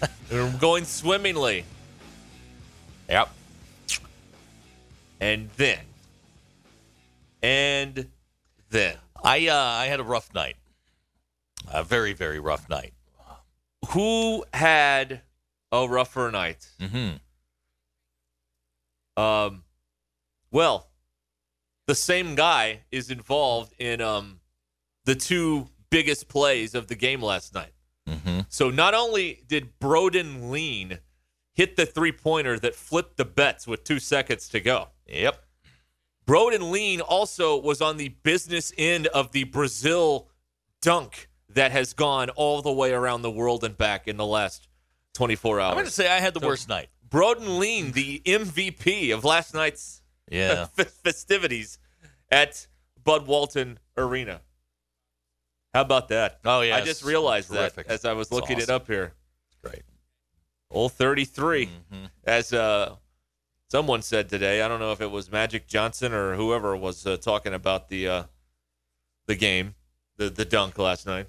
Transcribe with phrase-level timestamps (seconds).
[0.28, 1.64] they were going swimmingly.
[3.08, 3.28] Yep.
[5.20, 5.80] And then.
[7.42, 8.08] And
[8.70, 8.96] then.
[9.22, 10.56] I uh, I had a rough night.
[11.72, 12.92] A very very rough night.
[13.90, 15.22] Who had
[15.72, 16.68] a rougher night?
[16.80, 17.16] Mm-hmm.
[19.20, 19.64] Um,
[20.50, 20.88] well,
[21.86, 24.40] the same guy is involved in um
[25.04, 27.72] the two biggest plays of the game last night.
[28.08, 28.40] Mm-hmm.
[28.48, 30.98] So not only did Broden Lean
[31.54, 34.88] hit the three pointer that flipped the bets with two seconds to go.
[35.06, 35.42] Yep.
[36.26, 40.26] Broden Lean also was on the business end of the Brazile
[40.82, 44.68] dunk that has gone all the way around the world and back in the last
[45.14, 45.70] 24 hours.
[45.70, 46.88] I'm going to say I had the So- worst night.
[47.08, 50.64] Broden Lean, the MVP of last night's Yeah.
[51.04, 51.78] festivities
[52.30, 52.66] at
[53.02, 54.40] Bud Walton Arena.
[55.76, 56.38] How about that?
[56.42, 57.86] Oh, yeah, I just realized terrific.
[57.86, 59.12] that as I was It's looking it up here.
[59.62, 59.82] Great.
[60.70, 62.10] Old 33, Mhm.
[62.24, 62.96] as uh,
[63.68, 64.62] someone said today.
[64.62, 68.08] I don't know if it was Magic Johnson or whoever was uh, talking about the
[68.08, 68.22] uh,
[69.26, 69.74] the game,
[70.16, 71.26] the the dunk last night.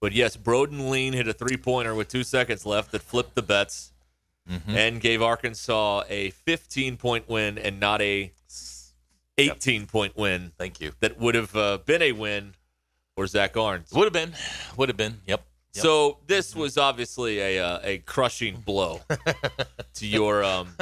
[0.00, 3.42] But yes, Broden Lean hit a three pointer with two seconds left that flipped the
[3.42, 3.92] bets
[4.50, 4.74] Mhm.
[4.74, 8.32] and gave Arkansas a 15 point win and not a
[9.38, 10.92] 18 point win Thank you.
[10.98, 12.56] that would have uh, been a win
[13.16, 13.94] for Zach Arns.
[13.94, 14.32] Would have been.
[14.76, 15.20] Would have been.
[15.26, 15.44] Yep.
[15.74, 15.82] Yep.
[15.82, 19.00] So this was obviously a uh, a crushing blow
[19.94, 20.74] to your um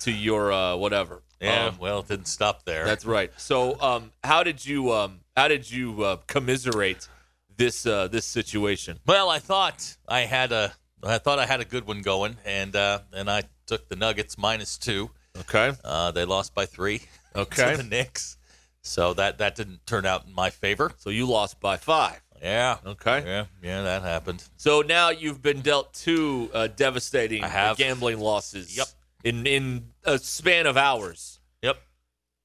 [0.00, 1.22] to your uh, whatever.
[1.40, 1.66] yeah.
[1.66, 2.84] Um, well, it didn't stop there.
[2.84, 3.30] that's right.
[3.36, 7.08] So um how did you um how did you uh, commiserate
[7.56, 8.98] this uh, this situation?
[9.06, 10.72] Well, I thought I had a
[11.04, 14.36] I thought I had a good one going, and uh, and I took the Nuggets
[14.38, 15.10] minus two.
[15.38, 15.72] Okay.
[15.84, 17.02] Uh, they lost by three
[17.34, 17.70] Okay.
[17.76, 18.36] to the Knicks,
[18.82, 20.92] so that that didn't turn out in my favor.
[20.98, 22.20] So you lost by five.
[22.42, 22.78] Yeah.
[22.84, 23.22] Okay.
[23.24, 23.44] Yeah.
[23.62, 24.44] Yeah, that happened.
[24.56, 27.44] So now you've been dealt two uh, devastating
[27.76, 28.76] gambling losses.
[28.76, 28.88] Yep.
[29.24, 31.38] In in a span of hours.
[31.62, 31.78] Yep.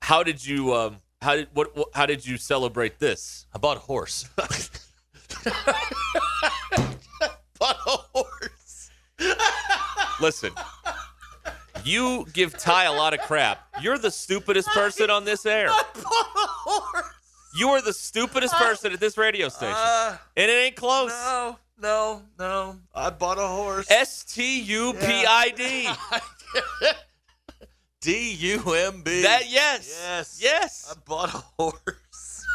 [0.03, 3.47] How did you um how did what, what how did you celebrate this?
[3.53, 4.29] I bought a horse.
[7.59, 8.91] bought a horse.
[10.21, 10.51] Listen.
[11.87, 13.59] You give Ty a lot of crap.
[13.81, 15.69] You're the stupidest person on this air.
[17.57, 19.73] You are the stupidest person at this radio station.
[19.75, 21.09] Uh, and it ain't close.
[21.09, 22.75] no, no, no.
[22.93, 23.89] I bought a horse.
[23.89, 25.89] S T U P I D.
[28.01, 29.23] D U M B.
[29.23, 29.99] That yes.
[30.03, 30.39] Yes.
[30.39, 30.93] Yes.
[30.95, 32.45] I bought a horse.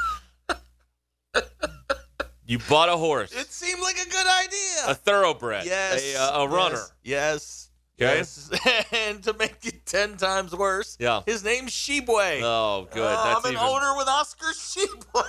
[2.47, 3.33] You bought a horse.
[3.33, 4.85] It seemed like a good idea.
[4.89, 5.65] a thoroughbred.
[5.65, 6.15] yes.
[6.15, 6.83] A, uh, a runner.
[7.03, 7.71] Yes.
[8.01, 8.17] Okay.
[8.19, 8.51] Yes.
[8.93, 11.23] and to make it ten times worse, Yeah.
[11.27, 12.41] his name's Tshiebwe.
[12.43, 13.03] Oh, good.
[13.03, 15.23] Oh, That's I'm an even owner with Oscar Tshiebwe.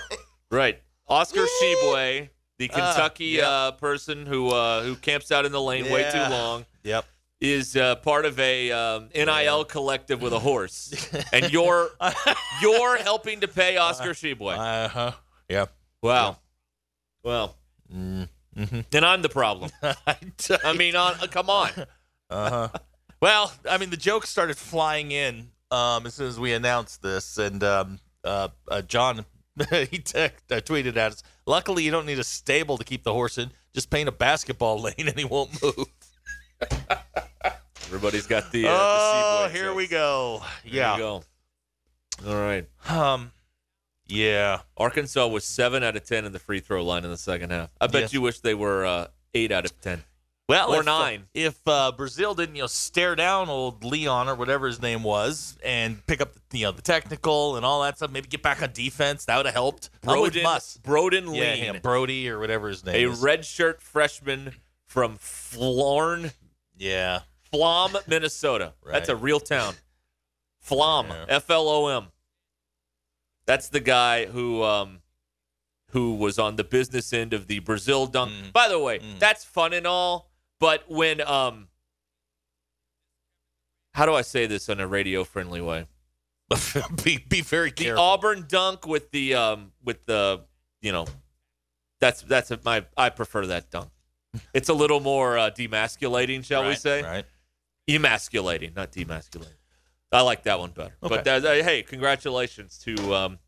[0.49, 0.81] right.
[1.07, 1.45] Oscar.
[1.61, 3.45] Tshiebwe, the Uh, Kentucky yep.
[3.47, 7.05] uh, person who uh, who camps out in the lane way too long, Yep.
[7.41, 10.93] is uh, part of a um, NIL collective with a horse,
[11.33, 11.89] and you're
[12.61, 14.57] you're helping to pay Oscar Tshiebwe.
[14.57, 15.11] Uh huh.
[15.49, 15.65] Yeah.
[16.01, 16.37] Wow.
[17.23, 17.57] Well,
[17.93, 18.79] Mm-hmm.
[18.91, 19.71] then I'm the problem.
[20.07, 21.69] I mean, on, uh, come on.
[22.33, 22.79] Uh huh.
[23.21, 27.37] well, I mean, the jokes started flying in um, as soon as we announced this,
[27.37, 29.25] and um, uh, uh, John
[29.71, 31.23] he text, uh, tweeted at us.
[31.45, 33.51] Luckily, you don't need a stable to keep the horse in.
[33.73, 35.87] Just paint a basketball lane, and he won't move.
[37.85, 38.67] Everybody's got the.
[38.67, 39.77] Uh, oh, the here jokes.
[39.77, 40.41] we go.
[40.63, 40.93] There yeah.
[40.93, 41.23] you go.
[42.27, 42.67] All right.
[42.89, 43.31] Um.
[44.07, 44.61] Yeah.
[44.77, 47.69] Arkansas was seven out of ten in the free throw line in the second half.
[47.79, 48.13] I bet Yes.
[48.13, 50.03] you wish they were uh, eight out of ten.
[50.49, 51.23] Well, Or if, uh, nine.
[51.33, 55.57] if uh, Brazile didn't, you know, stare down old Leon or whatever his name was,
[55.63, 58.71] and pick up, you know, the technical and all that stuff, maybe get back on
[58.73, 59.89] defense, that would have helped.
[60.01, 60.43] Broden.
[60.83, 63.23] Broden Lean, Yeah, yeah, Brody or whatever his a name is.
[63.23, 64.55] A redshirt freshman
[64.85, 66.31] from Florn,
[66.77, 67.21] yeah.
[67.51, 68.73] Flom, Minnesota.
[68.85, 69.75] That's a real town.
[70.59, 71.25] Flom, Yeah.
[71.29, 72.07] F L O M.
[73.45, 74.99] That's the guy who um,
[75.91, 78.31] who was on the business end of the Brazile dunk.
[78.31, 78.53] Mm.
[78.53, 79.19] By the way, Mm.
[79.19, 80.29] that's fun and all,
[80.63, 81.67] but when um,
[83.93, 85.87] how do I say this in a radio friendly way?
[87.03, 87.95] be be very careful.
[87.95, 88.01] The.
[88.01, 90.45] Auburn dunk with the um with the
[90.81, 91.05] you know
[91.99, 93.89] that's that's a, my I prefer that dunk.
[94.53, 97.03] It's a little more uh, demasculating, shall we say?
[97.03, 97.25] Right.
[97.89, 99.59] Emasculating, not demasculating.
[100.13, 100.95] I like that one better.
[101.01, 101.29] But Okay.
[101.29, 103.39] uh, uh, hey, congratulations to um,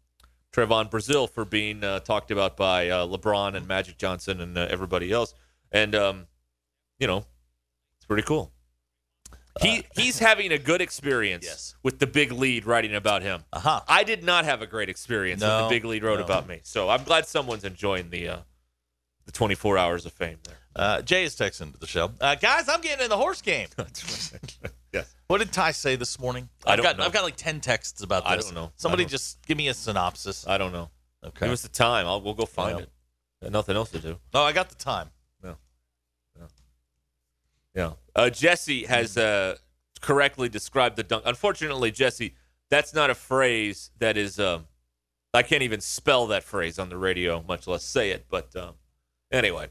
[0.54, 4.68] Trevon Brazile for being uh, talked about by uh, LeBron and Magic Johnson and uh,
[4.70, 5.34] everybody else.
[5.72, 6.28] And um,
[7.00, 7.26] you know,
[7.98, 8.52] it's pretty cool.
[9.62, 11.76] He he's having a good experience Uh, Yes.
[11.82, 13.44] with the big lead writing about him.
[13.54, 13.82] Uh huh.
[13.88, 16.26] I did not have a great experience with No, the big lead wrote no.
[16.26, 16.60] about me.
[16.64, 18.38] So I'm glad someone's enjoying the uh,
[19.26, 20.58] the 24 hours of fame there.
[20.76, 22.12] Uh, Jay is texting to the show.
[22.20, 23.70] Uh, guys, I'm getting in the horse game.
[24.94, 25.16] yes.
[25.28, 26.50] What did Ty say this morning?
[26.66, 27.06] I I've don't got know.
[27.06, 28.32] I've got like ten texts about this.
[28.34, 28.72] I don't know.
[28.76, 30.46] Somebody don't- just give me a synopsis.
[30.48, 30.90] I don't know.
[31.24, 31.46] Okay.
[31.46, 32.06] Give us the time.
[32.08, 32.90] I'll, we'll go find it.
[33.42, 34.18] Got nothing else to do.
[34.34, 35.10] No, I got the time.
[37.76, 37.94] Yeah.
[38.16, 39.58] Uh, Jesse has uh,
[40.02, 41.24] correctly described the dunk.
[41.26, 42.36] Unfortunately, Jesse,
[42.70, 44.40] that's not a phrase that is.
[44.40, 44.68] Um,
[45.34, 48.26] I can't even spell that phrase on the radio, much less say it.
[48.30, 48.76] But um,
[49.32, 49.68] anyway,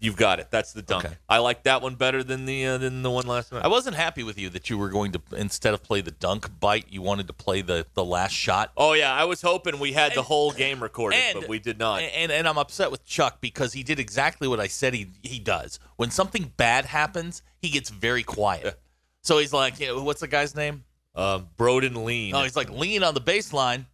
[0.00, 0.48] you've got it.
[0.50, 1.04] That's the dunk.
[1.04, 1.14] Okay.
[1.28, 3.64] I like that one better than the uh, than the one last night.
[3.64, 6.58] I wasn't happy with you that you were going to instead of play the dunk
[6.58, 8.72] bite, you wanted to play the the last shot.
[8.76, 11.78] oh yeah, I was hoping we had the whole game recorded, and- but we did
[11.78, 12.02] not.
[12.02, 15.38] And and I'm upset with Chuck because he did exactly what I said he he
[15.38, 15.78] does.
[15.96, 18.80] When something bad happens, he gets very quiet.
[19.22, 20.84] So he's like, you know, what's the guy's name?
[21.14, 22.34] Um, Broden Lean.
[22.34, 23.84] Oh, he's like lean on the baseline,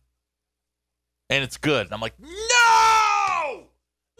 [1.30, 1.86] and it's good.
[1.86, 3.64] And I'm like, no,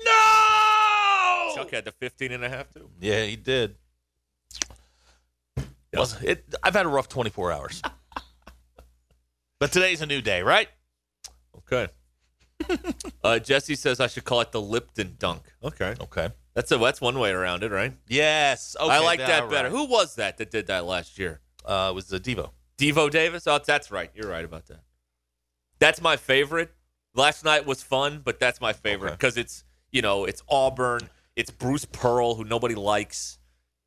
[0.05, 1.53] no.
[1.67, 2.89] Chuck had the 15 and a half too.
[3.01, 3.77] Yeah, he did.
[5.93, 6.45] Was it?
[6.63, 7.83] I've had a rough 24 hours,
[9.59, 10.69] but today's a new day, right?
[11.59, 11.89] Okay.
[13.25, 15.43] uh, Jesse says I should call it the Lipton dunk.
[15.63, 15.95] Okay.
[16.01, 16.29] Okay.
[16.55, 17.93] That's a that's one way around it, right?
[18.09, 18.77] Yes.
[18.79, 19.69] Okay, I like that all better.
[19.69, 19.73] right.
[19.77, 21.41] Who was that that did that last year?
[21.65, 22.51] Uh, it was the Devo.
[22.79, 23.47] Devo Davis?
[23.47, 24.11] Oh, that's right.
[24.15, 24.81] You're right about that.
[25.79, 26.73] That's my favorite.
[27.15, 29.17] Last night was fun, but that's my favorite Okay.
[29.17, 33.39] because it's you know it's Auburn, it's Bruce Pearl who nobody likes,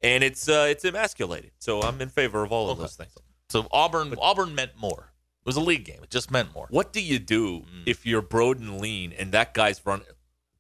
[0.02, 1.52] and it's uh, it's emasculated.
[1.60, 2.84] So I'm in favor of all of Okay.
[2.84, 3.12] those things.
[3.50, 5.12] So Auburn, Auburn meant more.
[5.42, 6.00] It was a league game.
[6.04, 6.68] It just meant more.
[6.70, 7.84] What do you do Mm.
[7.88, 10.04] if you're Broden Lean and that guy's run?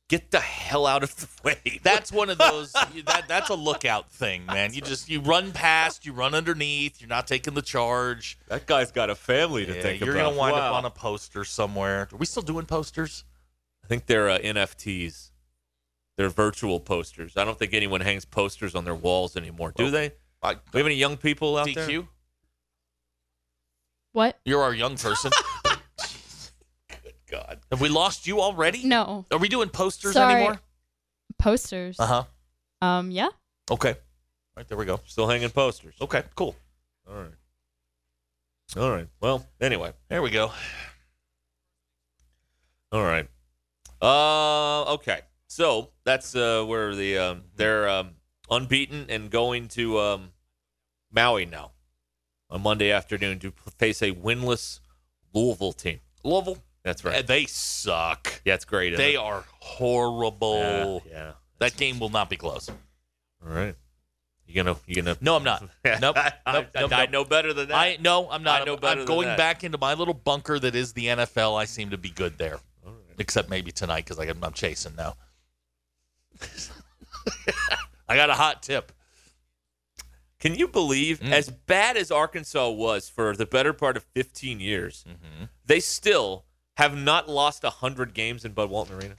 [0.07, 1.79] Get the hell out of the way.
[1.83, 2.71] That's one of those.
[2.71, 4.73] that that's a lookout thing, man.
[4.73, 6.99] You just you run past, you run underneath.
[6.99, 8.39] You're not taking the charge.
[8.47, 10.29] that guy's got a family to Yeah, think you're about.
[10.31, 12.07] gonna wind up on a poster somewhere.
[12.11, 13.23] Are we still doing posters?
[13.83, 15.29] I think they're uh, NFTs.
[16.19, 17.37] They're virtual posters.
[17.37, 19.71] I don't think anyone hangs posters on their walls anymore.
[19.73, 20.11] Do Well, they?
[20.43, 21.87] I, Do we have any young people out there?
[21.87, 22.05] DQ,
[24.11, 24.37] What?
[24.43, 25.31] you're our young person.
[26.89, 27.59] Good God.
[27.71, 28.83] Have we lost you already?
[28.85, 29.27] No.
[29.31, 30.33] Are we doing posters Sorry.
[30.33, 30.59] anymore?
[31.37, 31.97] Posters.
[31.97, 32.85] Uh huh.
[32.85, 33.29] Um, yeah.
[33.71, 33.91] Okay.
[33.91, 33.95] All
[34.57, 34.99] right, there we go.
[35.05, 35.95] Still hanging posters.
[36.01, 36.53] Okay, cool.
[37.09, 37.31] All right.
[38.75, 39.07] All right.
[39.21, 39.93] Well, anyway.
[40.09, 40.51] There we go.
[42.91, 43.25] All right.
[44.01, 45.21] Uh, okay.
[45.49, 48.11] So that's uh, where the um, they're um,
[48.51, 50.29] unbeaten and going to um,
[51.11, 51.71] Maui now
[52.51, 54.79] on Monday afternoon to face a winless
[55.33, 56.01] Louisville team.
[56.23, 56.59] Louisville.
[56.83, 57.25] That's right.
[57.25, 58.41] They suck.
[58.45, 58.95] Yeah, it's great.
[58.95, 59.17] They it?
[59.17, 61.01] are horrible.
[61.07, 61.11] Yeah.
[61.11, 61.31] yeah.
[61.57, 62.69] That game will not be close.
[62.69, 63.75] All right.
[64.45, 65.63] You gonna you gonna No, I'm not.
[65.99, 66.15] Nope.
[66.17, 67.75] I, Nope, I, nope, I know better than that.
[67.75, 68.61] I no, I'm not.
[68.61, 71.59] I know I'm- better I'm going back into my little bunker that is the NFL.
[71.59, 72.95] I seem to be good there, right.
[73.17, 75.15] except maybe tonight because I'm chasing now.
[78.07, 78.91] I got a hot tip.
[80.39, 81.31] Can you believe, Mm.
[81.31, 85.45] as bad as Arkansas was for the better part of 15 years, Mm-hmm.
[85.65, 86.45] they still
[86.77, 89.15] have not lost 100 games in Bud Walton Arena?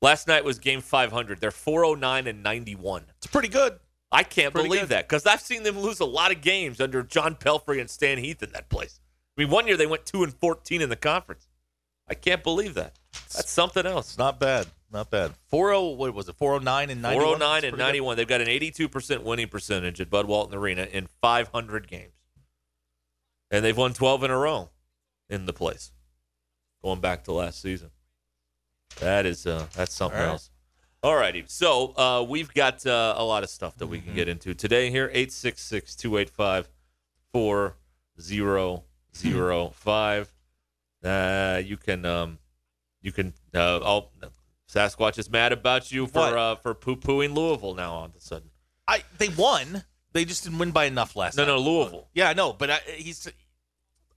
[0.00, 1.40] Last night was game 500.
[1.40, 3.06] They're 409 and 91.
[3.16, 3.80] It's pretty good.
[4.12, 4.88] I can't Pretty believe good.
[4.90, 8.18] that because I've seen them lose a lot of games under John Pelphrey and Stan
[8.18, 9.00] Heath in that place.
[9.36, 11.48] I mean, one year they went 2 and 14 in the conference.
[12.08, 12.94] I can't believe that.
[13.34, 14.10] That's something else.
[14.10, 14.68] It's not bad.
[14.96, 15.34] Not bad.
[15.48, 16.36] 40, what was it?
[16.36, 17.22] 409 and 91?
[17.24, 17.78] 409 and pretty good.
[17.78, 18.16] 91.
[18.16, 22.14] They've got an 82% winning percentage at Bud Walton Arena in 500 games.
[23.50, 24.70] And they've won 12 in a row
[25.28, 25.92] in the place,
[26.82, 27.90] going back to last season.
[29.00, 30.32] That is uh, that's something All right.
[30.32, 30.48] else.
[31.02, 31.44] All righty.
[31.46, 34.06] So uh, we've got uh, a lot of stuff that we Mm-hmm.
[34.06, 35.10] can get into today here.
[35.12, 36.70] 866 285
[37.32, 40.32] 4005.
[41.04, 42.38] Uh, you can um,
[43.02, 44.08] you can uh, oh,
[44.72, 46.34] Sasquatch is mad about you for What?
[46.36, 48.50] uh, for poo pooing Louisville now all of a sudden.
[48.88, 49.84] I they won.
[50.12, 51.48] They just didn't win by enough last No, night.
[51.48, 52.08] no, no, Louisville.
[52.14, 53.28] Yeah, I know, but I, he's.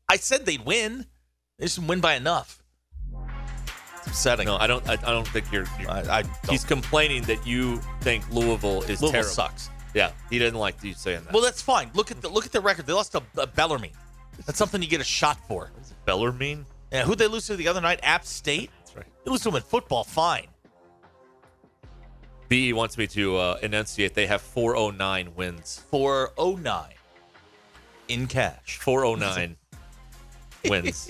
[0.07, 1.05] I said they'd win.
[1.57, 2.63] They just didn't win by enough.
[3.97, 4.45] It's upsetting.
[4.47, 4.87] No, I don't.
[4.87, 5.65] I, I don't think you're.
[5.79, 9.29] you're I, I he's complaining that you think Louisville is Louisville terrible.
[9.29, 9.69] sucks.
[9.93, 11.33] Yeah, he doesn't like you saying that.
[11.33, 11.89] Well, that's fine.
[11.93, 12.85] Look at the look at the record.
[12.85, 13.91] They lost to uh, Bellarmine.
[14.45, 15.71] That's something you get a shot for.
[16.05, 16.65] Bellarmine.
[16.91, 17.99] Yeah, who'd they lose to the other night?
[18.03, 18.71] App State.
[19.19, 19.25] That's right.
[19.25, 20.03] They lose to them in football.
[20.03, 20.47] Fine.
[22.47, 24.15] B wants me to uh, enunciate.
[24.15, 25.83] They have 409 wins.
[25.91, 26.93] 409
[28.07, 28.79] in cash.
[28.79, 29.55] 409
[30.69, 31.09] wins.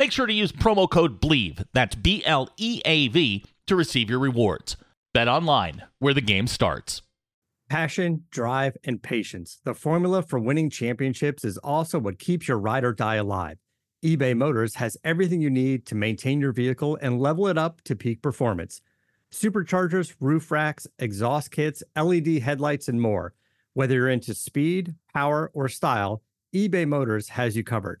[0.00, 4.08] Make sure to use promo code BLEAV, that's B L E A V, to receive
[4.08, 4.78] your rewards.
[5.12, 7.02] Bet online, where the game starts.
[7.68, 9.60] Passion, drive, and patience.
[9.62, 13.58] The formula for winning championships is also what keeps your ride or die alive.
[14.02, 17.94] eBay Motors has everything you need to maintain your vehicle and level it up to
[17.94, 18.80] peak performance.
[19.30, 23.34] Superchargers, roof racks, exhaust kits, LED headlights, and more.
[23.74, 26.22] Whether you're into speed, power, or style,
[26.54, 28.00] eBay Motors has you covered.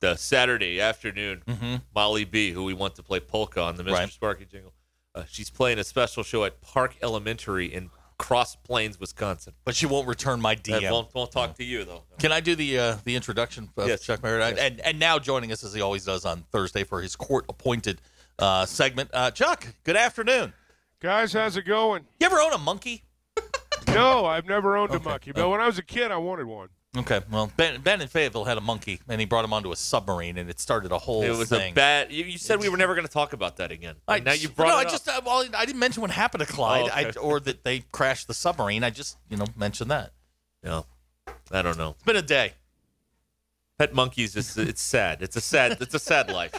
[0.00, 1.74] The Saturday afternoon, Mm-hmm.
[1.94, 3.92] Molly B, who we want to play polka on the Mr.
[3.92, 4.08] Right.
[4.10, 4.72] Sparky jingle,
[5.14, 9.54] uh, she's playing a special show at Park Elementary in Cross Plains, Wisconsin.
[9.64, 10.90] But she won't return my That DM.
[10.92, 12.04] won't, won't talk to you though.
[12.18, 14.02] Can I do the uh, the introduction of Yes.
[14.02, 14.58] Chuck Barrett?
[14.58, 18.00] And and now joining us as he always does on Thursday for his court appointed
[18.38, 19.10] uh, segment.
[19.12, 20.52] Uh, Chuck, good afternoon.
[21.00, 22.04] Guys, how's it going?
[22.20, 23.02] You ever own a monkey?
[23.88, 26.68] No, I've never owned a monkey, but when I was a kid, I wanted one.
[26.96, 29.76] Okay, well Ben Ben in Fayetteville had a monkey, and he brought him onto a
[29.76, 31.72] submarine, and it started a whole It was thing.
[31.72, 32.10] a bad.
[32.10, 33.96] You, you said we were never going to talk about that again.
[34.08, 34.90] And now you brought no, it I up.
[34.90, 37.12] just uh, well, I didn't mention what happened to Clyde, Oh, okay.
[37.14, 38.84] I, or that they crashed the submarine.
[38.84, 40.12] I just you know mentioned that.
[40.64, 40.82] Yeah,
[41.52, 41.90] I don't know.
[41.90, 42.54] It's been a day.
[43.78, 45.20] Pet monkeys is it's sad.
[45.22, 45.76] It's a sad.
[45.82, 46.54] It's a sad life.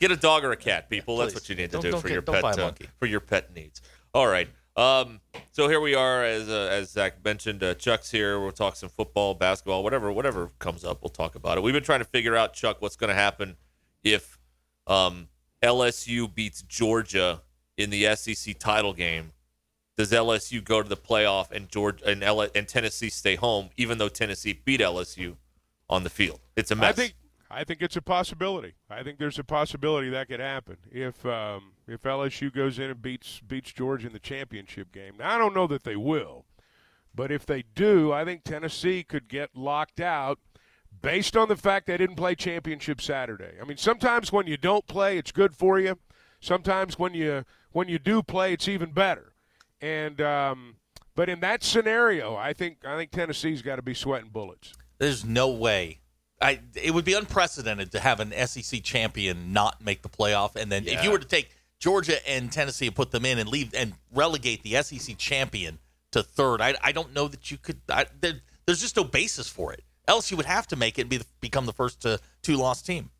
[0.00, 1.18] Get a dog or a cat, people.
[1.18, 2.88] That's what you need to Don't- do don't for get- your pet uh, monkey.
[2.98, 3.82] for your pet needs.
[4.14, 4.48] All right.
[4.76, 5.20] Um,
[5.52, 8.40] so here we are, as uh, as Zach mentioned, uh, Chuck's here.
[8.40, 11.02] We'll talk some football, basketball, whatever whatever comes up.
[11.02, 11.62] We'll talk about it.
[11.62, 13.56] We've been trying to figure out, Chuck, what's going to happen
[14.02, 14.38] if
[14.86, 15.28] um,
[15.62, 17.42] LSU beats Georgia
[17.76, 19.32] in the SEC title game.
[19.96, 23.98] Does LSU go to the playoff and Georgia and, L- and Tennessee stay home, even
[23.98, 25.36] though Tennessee beat LSU
[25.88, 26.40] on the field?
[26.56, 26.90] It's a mess.
[26.90, 27.14] I think
[27.48, 28.74] I think it's a possibility.
[28.90, 33.02] I think there's a possibility that could happen if um, if LSU goes in and
[33.02, 35.14] beats beats Georgia in the championship game.
[35.18, 36.44] Now I don't know that they will,
[37.14, 40.38] but if they do, I think Tennessee could get locked out
[41.02, 43.52] based on the fact they didn't play championship Saturday.
[43.60, 45.98] I mean, sometimes when you don't play, it's good for you.
[46.40, 49.32] Sometimes when you when you do play, it's even better.
[49.80, 50.76] And um,
[51.14, 54.72] but in that scenario, I think I think Tennessee's got to be sweating bullets.
[54.98, 56.00] There's no way.
[56.40, 60.70] I it would be unprecedented to have an SEC champion not make the playoff, and
[60.70, 61.50] then if you were to take
[61.84, 65.78] Georgia and Tennessee and put them in and leave and relegate the SEC champion
[66.12, 67.82] to third, I, I don't know that you could.
[67.90, 69.84] I, there, there's just no basis for it.
[70.08, 72.80] Else, you would have to make it be the, become the first uh, two loss
[72.80, 73.10] team.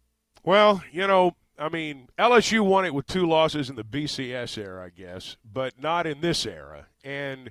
[0.44, 4.86] Well, you know, I mean, LSU won it with two losses in the BCS era,
[4.86, 6.86] I guess, but not in this era.
[7.04, 7.50] And,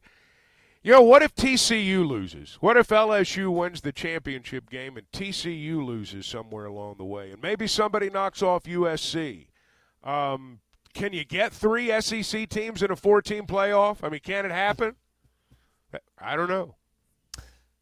[0.82, 2.58] you know, what if TCU loses?
[2.60, 7.30] What if LSU wins the championship game and TCU loses somewhere along the way?
[7.30, 9.50] And maybe somebody knocks off USC.
[10.04, 10.60] Um,
[10.94, 13.98] can you get three SEC teams in a four team playoff?
[14.04, 14.96] I mean, can it happen?
[16.20, 16.76] I don't know.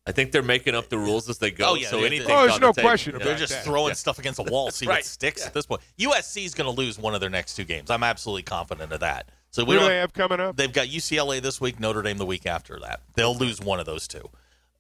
[0.06, 1.70] I think they're making up the rules as they go.
[1.72, 2.32] Oh, yeah, so anything.
[2.32, 3.64] Oh, there's no question They're just that.
[3.64, 3.94] throwing Yeah.
[3.96, 4.96] stuff against the wall, see Right.
[4.98, 5.82] what sticks at this point.
[6.00, 7.92] USC is going to lose one of their next two games.
[7.92, 9.30] I'm absolutely confident of that.
[9.52, 10.56] So we Who do they have coming up?
[10.56, 13.02] They've got UCLA this week, Notre Dame the week after that.
[13.16, 14.28] They'll lose one of those two.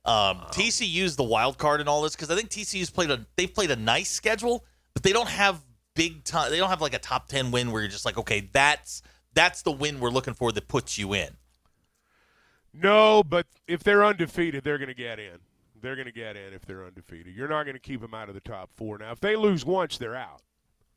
[0.05, 3.53] Um, TCU's the wild card in all this because I think TCU's played a they've
[3.53, 4.65] played a nice schedule,
[4.95, 5.61] but they don't have
[5.95, 6.51] big time.
[6.51, 9.01] They don't have like a top ten win where you're just like, okay, that's
[9.33, 11.37] that's the win we're looking for that puts you in.
[12.73, 15.37] No, but if they're undefeated, they're going to get in.
[15.81, 17.35] They're going to get in if they're undefeated.
[17.35, 18.97] You're not going to keep them out of the top four.
[18.97, 20.41] Now, if they lose once, they're out.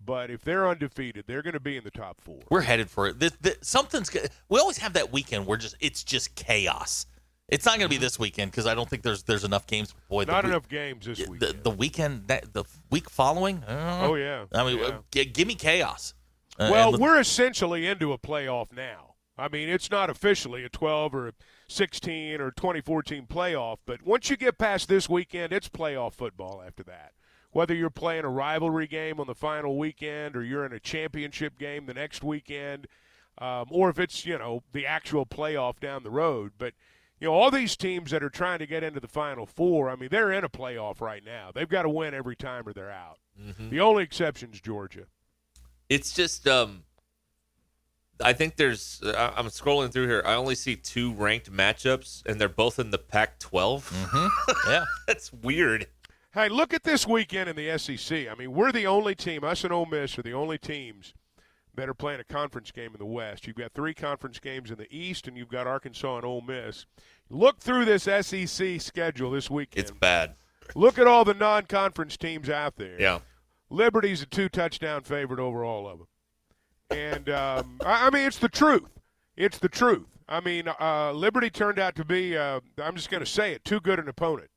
[0.04, 2.40] But if they're undefeated, they're going to be in the top four.
[2.50, 3.18] We're headed for it.
[3.18, 4.10] This, this, something's.
[4.48, 7.06] We always have that weekend where just it's just chaos.
[7.48, 9.94] It's not going to be this weekend because I don't think there's there's enough games.
[10.08, 11.40] Boy, Not week- enough games this week.
[11.40, 13.60] The, the weekend that the week following.
[13.60, 14.00] Know.
[14.02, 14.46] Oh, yeah.
[14.54, 14.84] I mean, Yeah.
[14.86, 16.14] uh, g- give me chaos.
[16.58, 19.14] Uh, well, we're essentially into a playoff now.
[19.36, 21.32] I mean, it's not officially a 12 or a
[21.68, 26.84] 16 or 2014 playoff, but once you get past this weekend, it's playoff football after
[26.84, 27.12] that.
[27.50, 31.58] Whether you're playing a rivalry game on the final weekend or you're in a championship
[31.58, 32.86] game the next weekend,
[33.38, 36.52] um, or if it's, you know, the actual playoff down the road.
[36.56, 36.74] But,
[37.20, 39.96] you know, all these teams that are trying to get into the final four, I
[39.96, 41.50] mean, they're in a playoff right now.
[41.54, 43.18] They've got to win every time or they're out.
[43.70, 45.06] The only exception is Georgia.
[45.88, 46.84] It's just, um,
[48.22, 49.02] I think there's.
[49.04, 50.22] I- I'm scrolling through here.
[50.24, 53.90] I only see two ranked matchups, and they're both in the Pac-12.
[53.90, 54.52] Mm-hmm.
[54.70, 55.86] yeah, that's weird.
[56.32, 58.28] Hey, look at this weekend in the SEC.
[58.28, 61.12] I mean, we're the only team, us and Ole Miss are the only teams
[61.76, 63.46] that are playing a conference game in the West.
[63.46, 66.86] You've got three conference games in the East, and you've got Arkansas and Ole Miss.
[67.30, 69.82] Look through this SEC schedule this weekend.
[69.82, 70.34] It's bad.
[70.74, 73.00] Look at all the non-conference teams out there.
[73.00, 73.18] Yeah.
[73.70, 76.08] Liberty's a two-touchdown favorite over all of them.
[76.90, 79.00] And, um, I I mean, it's the truth.
[79.36, 80.06] It's the truth.
[80.28, 83.64] I mean, uh, Liberty turned out to be, uh, I'm just going to say it,
[83.64, 84.50] too good an opponent.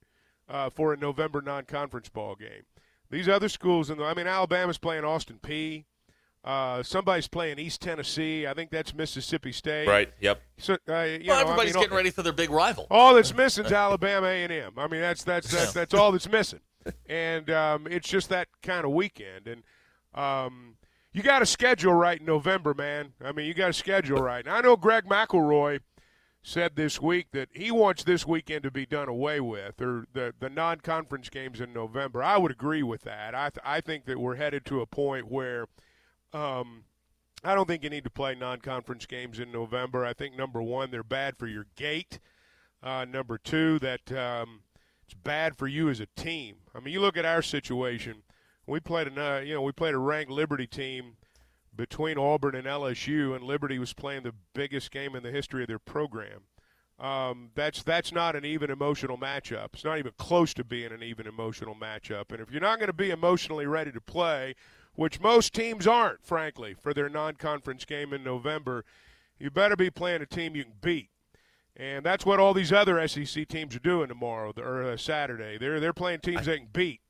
[0.49, 2.63] uh, for a November non-conference ball game.
[3.10, 5.84] These other schools, in the, I mean, Alabama's playing Austin Peay.
[6.43, 8.47] Uh, somebody's playing East Tennessee.
[8.47, 9.88] I think that's Mississippi State.
[9.88, 10.10] Right.
[10.21, 10.41] Yep.
[10.58, 12.88] So, uh, you well, know, everybody's I mean, getting ready for their big rival.
[12.89, 14.73] All that's missing is Alabama A and M.
[14.78, 16.62] I mean, that's that's that's, that's all that's missing,
[17.10, 19.47] and um, it's just that kind of weekend.
[19.47, 19.63] And
[20.15, 20.76] um,
[21.12, 23.13] you got to schedule right in November, man.
[23.23, 24.45] I mean, you got to schedule right.
[24.45, 25.82] And I know Greg McElroy
[26.43, 30.34] said this week that he wants this weekend to be done away with, or the
[30.39, 32.23] the non-conference games in November.
[32.23, 33.36] I would agree with that.
[33.36, 35.67] I th- I think that we're headed to a point where.
[36.34, 36.84] Um,
[37.44, 40.06] I don't think you need to play non-conference games in November.
[40.06, 42.20] I think number one, they're bad for your gait.
[42.82, 44.62] Uh, number two, that um,
[45.04, 46.58] it's bad for you as a team.
[46.76, 48.24] I mean, you look at our situation.
[48.66, 51.16] We played a you know we played a ranked Liberty team
[51.76, 55.68] between Auburn and LSU, and Liberty was playing the biggest game in the history of
[55.68, 56.44] their program.
[57.00, 59.70] Um, that's that's not an even emotional matchup.
[59.74, 62.32] It's not even close to being an even emotional matchup.
[62.32, 64.56] And if you're not going to be emotionally ready to play,
[64.97, 68.83] which most teams aren't, frankly, for their non-conference game in November,
[69.39, 71.10] you better be playing a team you can beat.
[71.75, 75.60] And that's what all these other SEC teams are doing tomorrow or uh, Saturday.
[75.60, 77.01] They're they're playing teams they can beat.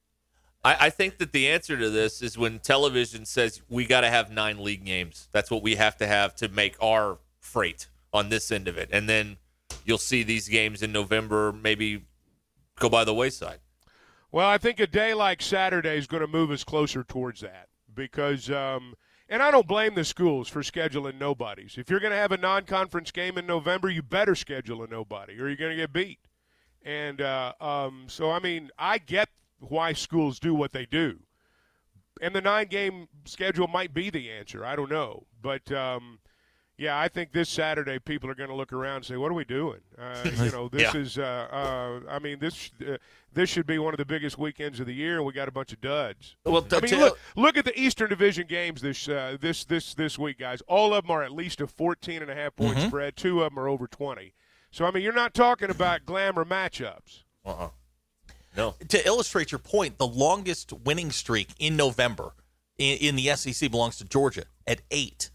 [0.66, 4.10] I, I think that the answer to this is when television says we got to
[4.10, 5.30] have nine league games.
[5.32, 8.90] That's what we have to have to make our freight on this end of it,
[8.92, 9.38] and then
[9.86, 12.04] you'll see these games in November maybe
[12.78, 13.60] go by the wayside.
[14.30, 17.70] Well, I think a day like Saturday is going to move us closer towards that
[17.98, 18.94] because, um,
[19.28, 21.76] and I don't blame the schools for scheduling nobodies.
[21.78, 25.34] If you're going to have a non-conference game in November, you better schedule a nobody,
[25.34, 26.20] or you're going to get beat.
[26.86, 29.28] And uh, um, so, I mean, I get
[29.60, 31.20] why schools do what they do,
[32.22, 34.64] and the nine-game schedule might be the answer.
[34.64, 35.70] I don't know, but.
[35.74, 36.20] Um,
[36.78, 39.36] yeah, I think this Saturday people are going to look around and say, "What are
[39.36, 40.98] we doing?" Uh, you know, this Yeah.
[41.02, 41.18] is.
[41.18, 42.98] Uh, uh, I mean, this uh,
[43.34, 45.74] this should be one of the biggest weekends of the year, we got a bunch
[45.74, 46.36] of duds.
[46.46, 50.20] Well, I mean, look, look at the Eastern Division games this uh, this this this
[50.20, 50.62] week, guys.
[50.68, 52.88] All of them are at least a 14 and a half point Mhm.
[52.88, 53.16] spread.
[53.18, 54.34] Two of them are over 20.
[54.72, 57.24] So I mean, you're not talking about glamour matchups.
[57.46, 57.70] Uh-uh.
[58.56, 58.76] No.
[58.90, 62.32] To illustrate your point, the longest winning streak in November
[62.78, 65.30] in, in the SEC belongs to Georgia at 8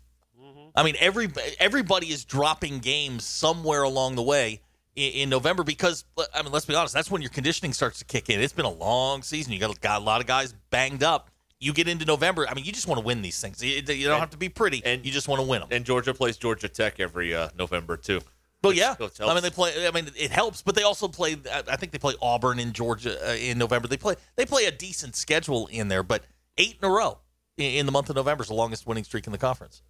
[0.74, 4.60] I mean, every everybody is dropping games somewhere along the way
[4.96, 6.04] in, in November because
[6.34, 8.40] I mean, let's be honest, that's when your conditioning starts to kick in.
[8.40, 9.52] It's been a long season.
[9.52, 11.30] You got, got a lot of guys banged up.
[11.60, 12.48] You get into November.
[12.48, 13.62] I mean, you just want to win these things.
[13.62, 14.82] You, you don't have to be pretty.
[14.84, 15.68] And you just want to win them.
[15.70, 18.20] And Georgia plays Georgia Tech every uh, November too.
[18.62, 18.94] Well, yeah.
[19.20, 19.86] I mean, they play.
[19.86, 21.36] I mean, it helps, but they also play.
[21.52, 23.88] I I think they play Auburn in Georgia uh, in November.
[23.88, 24.14] They play.
[24.36, 26.22] They play a decent schedule in there, but
[26.58, 27.18] eight in a row
[27.56, 29.82] in, in the month of November is the longest winning streak in the conference.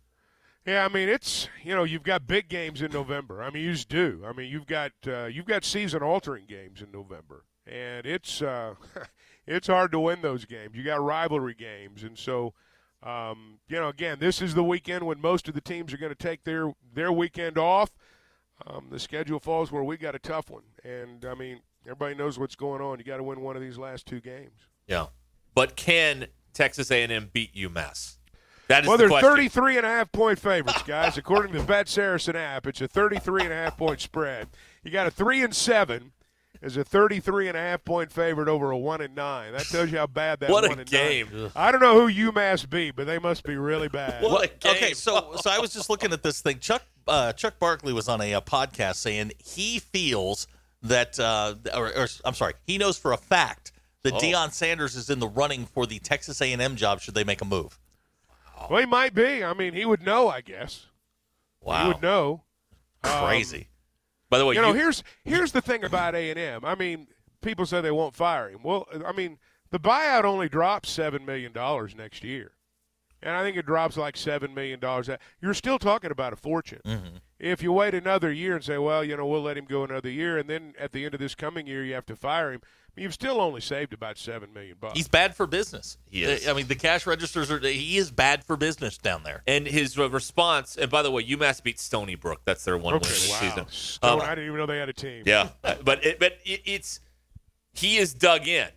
[0.67, 3.43] Yeah, I mean it's you know you've got big games in November.
[3.43, 4.23] I mean you just do.
[4.27, 8.75] I mean you've got uh, you've got season altering games in November, and it's uh,
[9.47, 10.77] it's hard to win those games.
[10.77, 12.55] You got rivalry games, and so
[13.03, 16.13] um, you know again this is the weekend when most of the teams are going
[16.13, 17.91] to take their their weekend off.
[18.65, 22.39] Um, the schedule falls where we got a tough one, and I mean everybody knows
[22.39, 22.99] what's going on.
[22.99, 24.69] You got to win one of these last two games.
[24.87, 25.07] Yeah.
[25.55, 28.17] But can Texas A&M beat UMass?
[28.73, 29.31] That is well, the they're question.
[29.31, 31.19] 33 and a half point favorites, guys.
[31.19, 34.49] According to the Bet Saracen app, it's a 33 and a half point spread.
[34.83, 36.13] You got a 3 and 7
[36.63, 39.53] as a 33 and a half point favorite over a 1 and 9.
[39.53, 41.29] That tells you how bad that What a 1 and game.
[41.33, 41.51] 9.
[41.55, 44.23] I don't know who UMass beat, but they must be really bad.
[44.23, 46.59] Well, okay, so so I was just looking at this thing.
[46.59, 50.47] Chuck uh, Chuck Barkley was on a, uh podcast saying he feels
[50.83, 54.19] that, uh, or, or I'm sorry, he knows for a fact that Oh.
[54.19, 57.01] Deion Sanders is in the running for the Texas A&M job.
[57.01, 57.79] Should they make a move?
[58.71, 59.43] Well, he might be.
[59.45, 60.87] I mean, he would know, I guess.
[61.61, 61.83] Wow.
[61.83, 62.43] He would know.
[63.05, 63.69] Um, Crazy.
[64.31, 66.65] By the way, you know, you- here's here's the thing about A and M.
[66.65, 67.09] I mean,
[67.43, 68.63] people say they won't fire him.
[68.63, 69.39] Well, I mean,
[69.71, 72.53] the buyout only drops seven million dollars next year,
[73.23, 75.09] and I think it drops like seven million dollars.
[75.41, 76.81] You're still talking about a fortune.
[76.85, 77.17] Mm-hmm.
[77.39, 80.11] If you wait another year and say, well, you know, we'll let him go another
[80.11, 82.61] year, and then at the end of this coming year you have to fire him,
[82.97, 84.97] you've still only saved about seven million bucks.
[84.97, 85.99] He's bad for business.
[86.09, 86.47] He is.
[86.47, 87.59] I mean, the cash registers are.
[87.59, 89.43] He is bad for business down there.
[89.47, 92.43] And his uh, response, and by the way, UMass beat Stony Brook.
[92.45, 93.41] That's their one okay, win this wow.
[93.41, 93.67] season.
[93.69, 95.25] Stone, Um, I didn't even know they had a team.
[95.27, 97.01] Yeah, uh, but it, but it, it's
[97.73, 98.69] he is dug in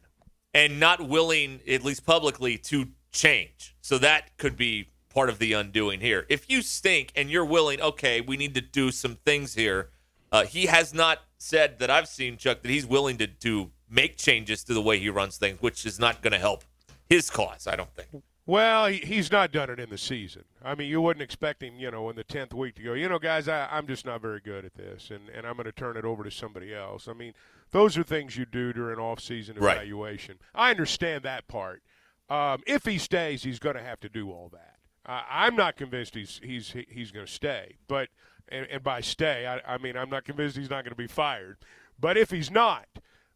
[0.54, 3.76] and not willing, at least publicly, to change.
[3.82, 6.26] So that could be part of the undoing here.
[6.30, 9.90] If you stink and you're willing, okay, we need to do some things here.
[10.32, 14.18] Uh, he has not said that I've seen Chuck that he's willing to to make
[14.18, 16.64] changes to the way he runs things, which is not going to help
[17.08, 17.66] his cause.
[17.68, 18.24] I don't think.
[18.48, 20.44] Well, he's not done it in the season.
[20.64, 22.94] I mean, you wouldn't expect him, you know, in the tenth week to go.
[22.94, 25.66] You know, guys, I, I'm just not very good at this, and, and I'm going
[25.66, 27.08] to turn it over to somebody else.
[27.08, 27.34] I mean,
[27.72, 29.78] Those are things you do during off-season Right.
[29.78, 30.38] evaluation.
[30.54, 31.82] I understand that part.
[32.30, 34.76] Um, if he stays, he's going to have to do all that.
[35.06, 38.10] Uh, I'm not convinced he's he's he's going to stay, but
[38.50, 41.08] and, and by stay, I, I mean I'm not convinced he's not going to be
[41.08, 41.58] fired.
[42.00, 42.88] But if he's not,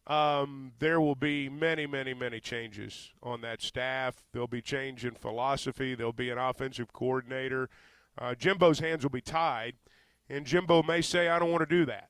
[0.06, 4.24] um, there will be many, many, many changes on that staff.
[4.32, 5.94] There'll be change in philosophy.
[5.94, 7.70] There'll be an offensive coordinator.
[8.18, 9.76] Uh, Jimbo's hands will be tied,
[10.28, 12.09] and Jimbo may say, "I don't want to do that."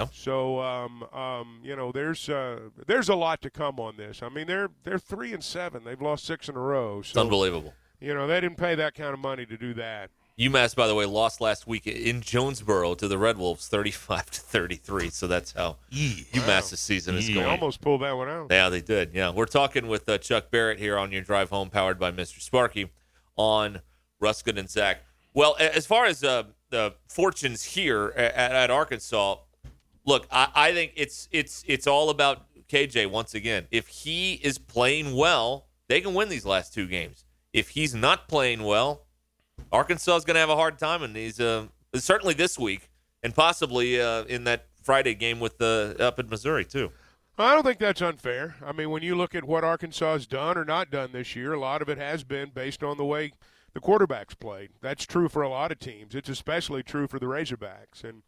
[0.00, 0.10] Yep.
[0.14, 4.22] So, um, um, you know, there's uh, there's a lot to come on this.
[4.22, 5.84] I mean, they're they're three and seven.
[5.84, 7.00] They've lost six in a row.
[7.00, 7.74] It's So, unbelievable.
[8.00, 10.10] You know, they didn't pay that kind of money to do that.
[10.38, 14.40] UMass, by the way, lost last week in Jonesboro to the Red Wolves, thirty-five to
[14.40, 15.10] thirty-three.
[15.10, 17.44] So that's how UMass's season is going.
[17.44, 18.46] almost pulled that one out.
[18.50, 19.12] Yeah, they did.
[19.12, 22.40] Yeah, we're talking with uh, Chuck Barrett here on your drive home, powered by Mr.
[22.40, 22.90] Sparky,
[23.36, 23.82] on
[24.18, 25.02] Ruskin and Zach.
[25.34, 29.36] Well, as far as uh, the fortunes here at, at Arkansas,
[30.10, 33.66] look, I, I think it's it's it's all about KJ once again.
[33.70, 37.24] If he is playing well, they can win these last two games.
[37.52, 39.06] If he's not playing well,
[39.72, 42.90] Arkansas is going to have a hard time, and he's uh, certainly this week,
[43.22, 46.90] and possibly uh, in that Friday game with the up in Missouri too.
[47.38, 48.56] I don't think that's unfair.
[48.62, 51.54] I mean, when you look at what Arkansas has done or not done this year,
[51.54, 53.32] a lot of it has been based on the way
[53.72, 54.70] the quarterbacks played.
[54.82, 56.14] That's true for a lot of teams.
[56.14, 58.22] It's especially true for the Razorbacks, and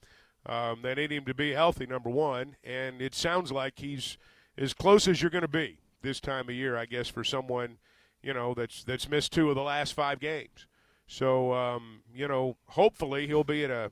[0.46, 2.56] um, they need him to be healthy, number one.
[2.64, 4.18] And it sounds like he's
[4.58, 7.78] as close as you're going to be this time of year, I guess, for someone
[8.22, 10.66] you know that's that's missed two of the last five games.
[11.06, 13.90] So um, you know, hopefully he'll be at a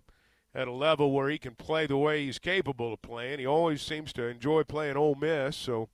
[0.54, 3.38] at a level where he can play the way he's capable of playing.
[3.38, 5.88] He always seems to enjoy playing Ole Miss, so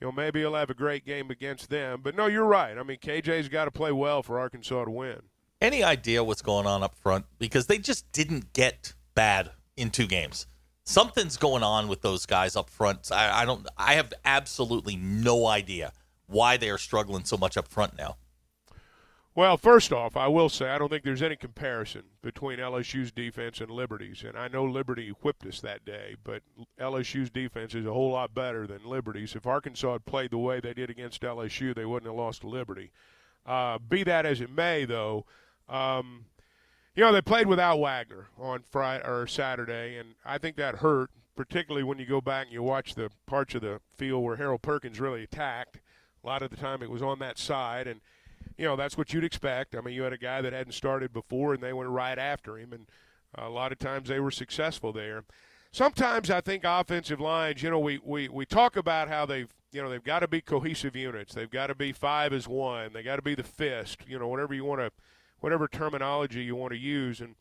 [0.00, 2.00] you know maybe he'll have a great game against them.
[2.02, 2.76] But no, you're right.
[2.76, 5.22] I mean, KJ's got to play well for Arkansas to win.
[5.60, 7.24] Any idea what's going on up front?
[7.38, 10.46] Because they just didn't get bad in two games.
[10.84, 13.10] Something's going on with those guys up front.
[13.10, 13.66] I, I don't.
[13.76, 15.92] I have absolutely no idea
[16.26, 18.16] why they are struggling so much up front now.
[19.36, 23.60] Well, first off, I will say I don't think there's any comparison between LSU's defense
[23.60, 24.24] and Liberty's.
[24.26, 26.42] And I know Liberty whipped us that day, but
[26.80, 29.36] LSU's defense is a whole lot better than Liberty's.
[29.36, 32.48] If Arkansas had played the way they did against LSU, they wouldn't have lost to
[32.48, 32.92] Liberty.
[33.44, 35.26] Uh, be that as it may, though,
[35.68, 36.24] um,
[36.96, 41.10] you know they played without Wagner on Friday or Saturday, and I think that hurt,
[41.36, 44.62] particularly when you go back and you watch the parts of the field where Harold
[44.62, 45.78] Perkins really attacked.
[46.24, 48.00] A lot of the time, it was on that side, and
[48.56, 49.76] you know that's what you'd expect.
[49.76, 52.58] I mean, you had a guy that hadn't started before, and they went right after
[52.58, 52.86] him, and
[53.34, 55.24] a lot of times they were successful there.
[55.72, 59.82] Sometimes I think offensive lines, you know, we, we, we talk about how they've you
[59.82, 61.34] know they've got to be cohesive units.
[61.34, 62.94] They've got to be five as one.
[62.94, 63.98] They got to be the fist.
[64.08, 64.90] You know, whatever you want to,
[65.40, 67.34] whatever terminology you want to use, and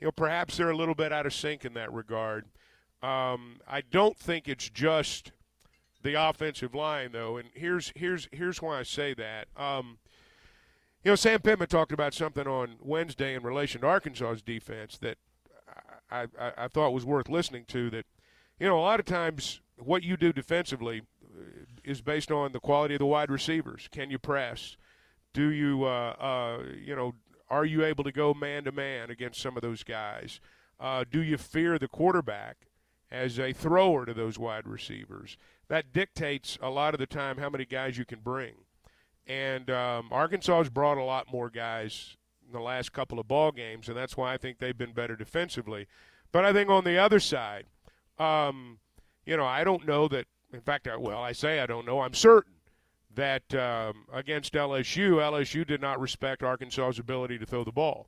[0.00, 2.46] you know perhaps they're a little bit out of sync in that regard.
[3.02, 5.32] Um, I don't think it's just
[6.02, 9.48] the offensive line though, and here's here's here's why I say that.
[9.56, 9.98] Um,
[11.04, 15.16] you know, Sam Pittman talked about something on Wednesday in relation to Arkansas's defense that
[16.10, 17.90] I, I, I thought was worth listening to.
[17.90, 18.06] That
[18.58, 21.42] you know, a lot of times what you do defensively uh,
[21.84, 23.88] is based on the quality of the wide receivers.
[23.90, 24.76] Can you press?
[25.32, 27.14] Do you uh, uh, you know
[27.50, 30.40] are you able to go man to man against some of those guys?
[30.80, 32.68] Uh, do you fear the quarterback
[33.10, 35.36] as a thrower to those wide receivers?
[35.68, 38.54] That dictates a lot of the time how many guys you can bring.
[39.26, 43.52] And um, Arkansas has brought a lot more guys in the last couple of ball
[43.52, 45.86] games, and that's why I think they've been better defensively.
[46.32, 47.66] But I think on the other side,
[48.18, 48.78] um,
[49.26, 50.26] you know, I don't know that.
[50.50, 52.00] In fact, I, well, I say I don't know.
[52.00, 52.54] I'm certain
[53.18, 58.06] that um, against LSU, LSU did not respect Arkansas's ability to throw the ball.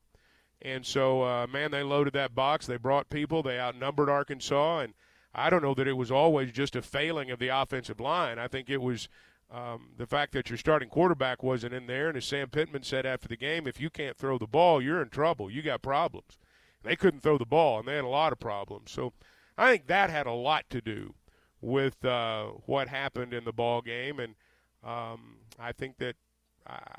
[0.63, 2.67] And so, uh, man, they loaded that box.
[2.67, 3.43] They brought people.
[3.43, 4.79] They outnumbered Arkansas.
[4.79, 4.95] And
[5.35, 8.39] I don't know that it was always just a failing of the offensive line.
[8.39, 9.09] I think it was
[9.51, 12.07] um, the fact that your starting quarterback wasn't in there.
[12.07, 15.03] And as Sam Pittman said after the game, if you can't throw the ball, you're
[15.03, 15.51] in trouble.
[15.51, 16.39] You got problems.
[16.85, 18.93] They couldn't throw the ball, and they had a lot of problems.
[18.93, 19.13] So
[19.59, 21.15] I think that had a lot to do
[21.61, 24.21] with uh, what happened in the ball game.
[24.21, 24.37] And
[24.85, 26.17] um, I think that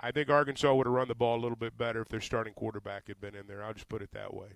[0.02, 2.54] I think Arkansas would have run the ball a little bit better if their starting
[2.54, 3.64] quarterback had been in there.
[3.64, 4.48] I'll just put it that way.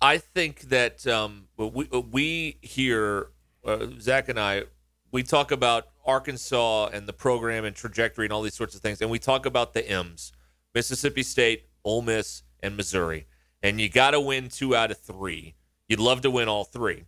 [0.00, 3.28] I think that um, we we here,
[3.64, 4.64] uh, Zach and I,
[5.12, 9.00] we talk about Arkansas and the program and trajectory and all these sorts of things,
[9.00, 10.32] and we talk about the M's:
[10.74, 13.26] Mississippi State, Ole Miss, and Missouri.
[13.62, 15.54] And you got to win two out of three.
[15.88, 17.04] You'd love to win all three.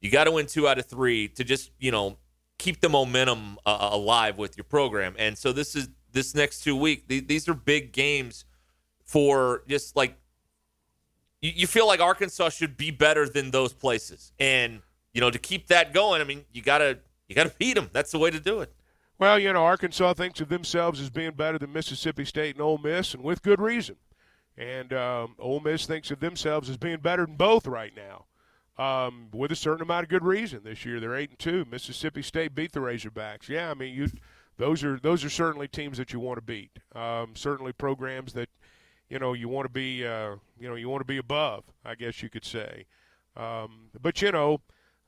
[0.00, 2.18] You got to win two out of three to just you know
[2.60, 5.14] keep the momentum uh, alive with your program.
[5.18, 7.08] And so this is this next two week.
[7.08, 8.44] Th- these are big games
[9.04, 10.12] for just like
[11.40, 14.32] you, you feel like Arkansas should be better than those places.
[14.38, 14.82] And,
[15.14, 16.98] you know, to keep that going, I mean, you got to
[17.30, 17.88] You got to beat them.
[17.92, 18.72] That's the way to do it.
[19.20, 22.78] Well, you know, Arkansas thinks of themselves as being better than Mississippi State and Ole
[22.78, 23.96] Miss, and with good reason.
[24.56, 28.24] And um, Ole Miss thinks of themselves as being better than both right now,
[28.80, 30.62] um, with a certain amount of good reason.
[30.64, 31.66] This year they're eight and two.
[31.70, 33.48] Mississippi State beat the Razorbacks.
[33.48, 34.08] Yeah, I mean, you
[34.56, 36.70] those are those are certainly teams that you want to beat.
[36.94, 38.48] Um, certainly programs that
[39.10, 41.64] you know you want to be uh, you know you want to be above.
[41.84, 42.86] I guess you could say.
[43.36, 44.60] Um, but you know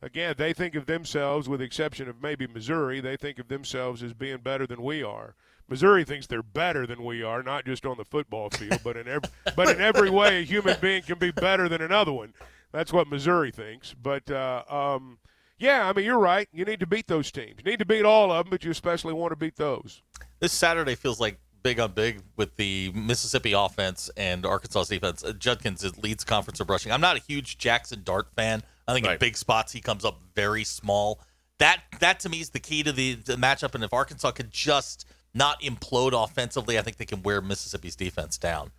[0.03, 4.03] again, they think of themselves, with the exception of maybe Missouri, they think of themselves
[4.03, 5.35] as being better than we are.
[5.69, 9.09] Missouri thinks they're better than we are, not just on the football field, but in
[9.09, 12.35] every but in every way, a human being can be better than another one.
[12.73, 13.95] That's what Missouri thinks.
[13.95, 15.19] But uh, um,
[15.59, 16.49] yeah, I mean, you're right.
[16.53, 17.61] You need to beat those teams.
[17.65, 20.03] You need to beat all of them, but you especially want to beat those.
[20.41, 25.23] This Saturday feels like big on big with the Mississippi offense and Arkansas defense.
[25.23, 26.91] Uh, Judkins is leads conference of rushing.
[26.91, 28.63] I'm not a huge Jackson Dart fan.
[28.89, 29.13] I think right.
[29.13, 31.21] in big spots he comes up very small.
[31.59, 33.75] That that to me is the key to the, the matchup.
[33.75, 38.37] And if Arkansas could just not implode offensively, I think they can wear Mississippi's defense
[38.37, 38.73] down.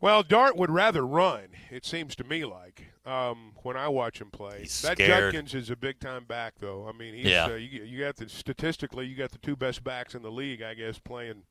[0.00, 1.48] Well, Dart would rather run.
[1.70, 4.60] It seems to me like um, when I watch him play.
[4.60, 5.32] He's that scared.
[5.32, 6.86] Judkins is a big time back, though.
[6.88, 7.46] I mean, he's, yeah.
[7.46, 10.62] Uh, you, you got the statistically, you got the two best backs in the league,
[10.62, 11.42] I guess, playing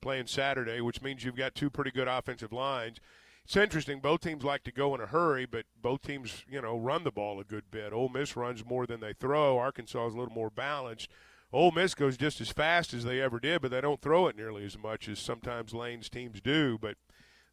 [0.00, 2.98] playing Saturday, which means you've got two pretty good offensive lines.
[3.44, 4.00] It's interesting.
[4.00, 7.10] Both teams like to go in a hurry, but both teams, you know, run the
[7.10, 7.92] ball a good bit.
[7.94, 9.58] Ole Miss runs more than they throw.
[9.58, 11.08] Arkansas is a little more balanced.
[11.50, 14.36] Ole Miss goes just as fast as they ever did, but they don't throw it
[14.36, 16.76] nearly as much as sometimes Lane's teams do.
[16.78, 16.96] But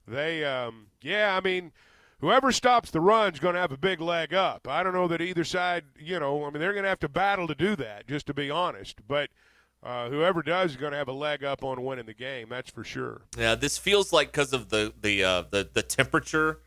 [0.06, 1.72] they, um, yeah, I mean,
[2.20, 4.68] whoever stops the run is going to have a big leg up.
[4.68, 7.10] I don't know that either side, you know, I mean, they're going to have to
[7.10, 9.08] battle to do that, just to be honest.
[9.08, 9.30] But–
[9.86, 12.48] uh, whoever does is going to have a leg up on winning the game.
[12.50, 13.22] That's for sure.
[13.38, 16.60] Yeah, this feels like because of the the uh, the the temperature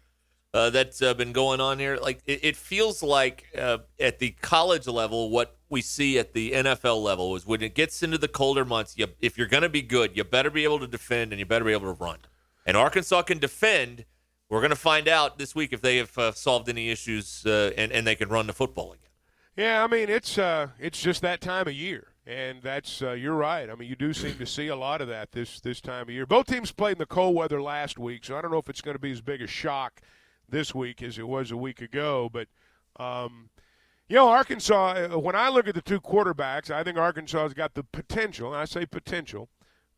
[0.55, 1.97] uh, that's uh, been going on here.
[1.97, 6.53] Like it, it feels like uh, at the college level, what we see at the
[6.53, 8.97] NFL level is when it gets into the colder months.
[8.97, 11.47] You, if you're going to be good, you better be able to defend and you
[11.47, 12.19] better be able to run.
[12.65, 14.05] And Arkansas can defend.
[14.49, 17.93] We're going to find out this week if they have uh, solved any issues and
[17.93, 19.11] and they can run the football again.
[19.57, 23.35] Yeah, I mean it's uh, it's just that time of year and that's uh, you're
[23.35, 23.71] right.
[23.71, 26.11] I mean, you do seem to see a lot of that this this time of
[26.11, 26.27] year.
[26.27, 28.83] Both teams played in the cold weather last week, so I don't know if it's
[28.83, 30.03] going to be as big a shock
[30.47, 32.29] this week as it was a week ago.
[32.31, 32.49] But
[33.03, 33.49] um,
[34.09, 35.09] you know, Arkansas.
[35.15, 38.53] Uh, when I look at the two quarterbacks, I think Arkansas has got the potential.
[38.53, 39.49] I say potential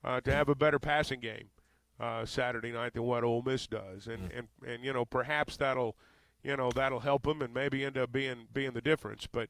[0.05, 1.49] uh, to have a better passing game
[2.01, 4.39] uh, Saturday night than what Ole Miss does, and mm.
[4.39, 5.97] and and you know perhaps that'll
[6.43, 9.49] you know that'll help them and maybe end up being being the difference, but.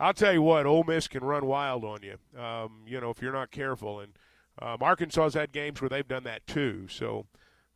[0.00, 2.40] I'll tell you what, Ole Miss can run wild on you.
[2.40, 4.12] Um, you know, if you're not careful, and
[4.60, 6.86] um, Arkansas's had games where they've done that too.
[6.88, 7.26] So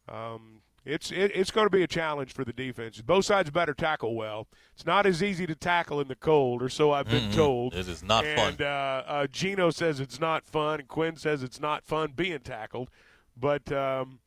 [0.09, 3.01] um, it's it, it's going to be a challenge for the defense.
[3.01, 4.49] Both sides better tackle well.
[4.75, 7.37] It's not as easy to tackle in the cold, or so I've been mm-hmm.
[7.37, 7.75] told.
[7.75, 8.49] It is not and, fun.
[8.49, 12.41] And uh, uh, Gino says it's not fun, and Quinn says it's not fun being
[12.41, 12.91] tackled.
[13.37, 14.21] But um,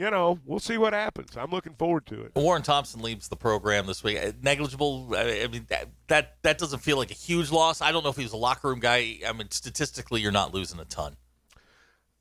[0.00, 1.36] you know, we'll see what happens.
[1.36, 2.32] I'm looking forward to it.
[2.34, 4.18] Warren Thompson leaves the program this week.
[4.18, 5.12] Uh, negligible.
[5.14, 7.82] I mean, that, that that doesn't feel like a huge loss.
[7.82, 9.18] I don't know if he was a locker room guy.
[9.28, 11.16] I mean, statistically, you're not losing a ton.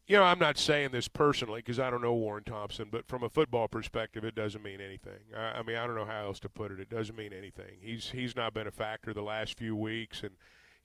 [0.07, 3.23] You know, I'm not saying this personally because I don't know Warren Thompson, but from
[3.23, 5.19] a football perspective, it doesn't mean anything.
[5.37, 6.79] I, I mean, I don't know how else to put it.
[6.79, 7.77] It doesn't mean anything.
[7.79, 10.31] He's he's not been a factor the last few weeks, and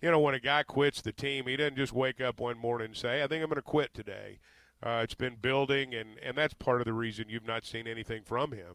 [0.00, 2.88] you know, when a guy quits the team, he doesn't just wake up one morning
[2.88, 4.38] and say, "I think I'm going to quit today."
[4.84, 8.22] Uh, it's been building, and, and that's part of the reason you've not seen anything
[8.22, 8.74] from him.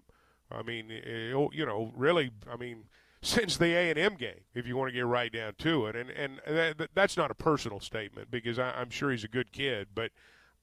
[0.52, 2.86] I mean, it, oh, you know, really, I mean,
[3.22, 5.96] since the A and M game, if you want to get right down to it,
[5.96, 9.52] and and that, that's not a personal statement because I, am sure he's a good
[9.52, 10.12] kid, but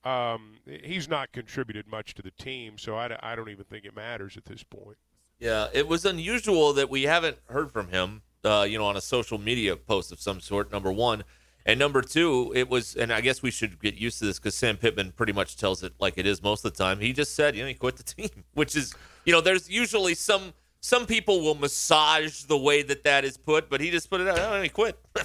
[0.08, 3.94] um, he's not contributed much to the team, so I, I don't even think it
[3.94, 4.96] matters at this point.
[5.38, 9.00] Yeah, it was unusual that we haven't heard from him, uh, you know, on a
[9.00, 10.72] social media post of some sort.
[10.72, 11.22] Number one.
[11.66, 14.54] And number two, it was, and I guess we should get used to this because
[14.54, 17.00] Sam Pittman pretty much tells it like it is most of the time.
[17.00, 20.14] He just said, you know, he quit the team, which is, you know, there's usually
[20.14, 24.20] some some people will massage the way that that is put, but he just put
[24.20, 24.38] it out.
[24.38, 24.96] Oh, he quit.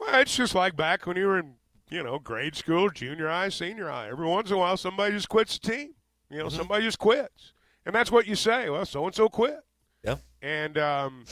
[0.00, 1.54] well, it's just like back when you were in,
[1.88, 4.08] you know, grade school, junior high, senior high.
[4.08, 5.94] Every once in a while, somebody just quits the team.
[6.28, 6.56] You know, mm-hmm.
[6.56, 7.52] somebody just quits,
[7.86, 8.68] and that's what you say.
[8.68, 9.60] Well, so and so quit.
[10.02, 10.16] Yeah.
[10.42, 11.24] And um,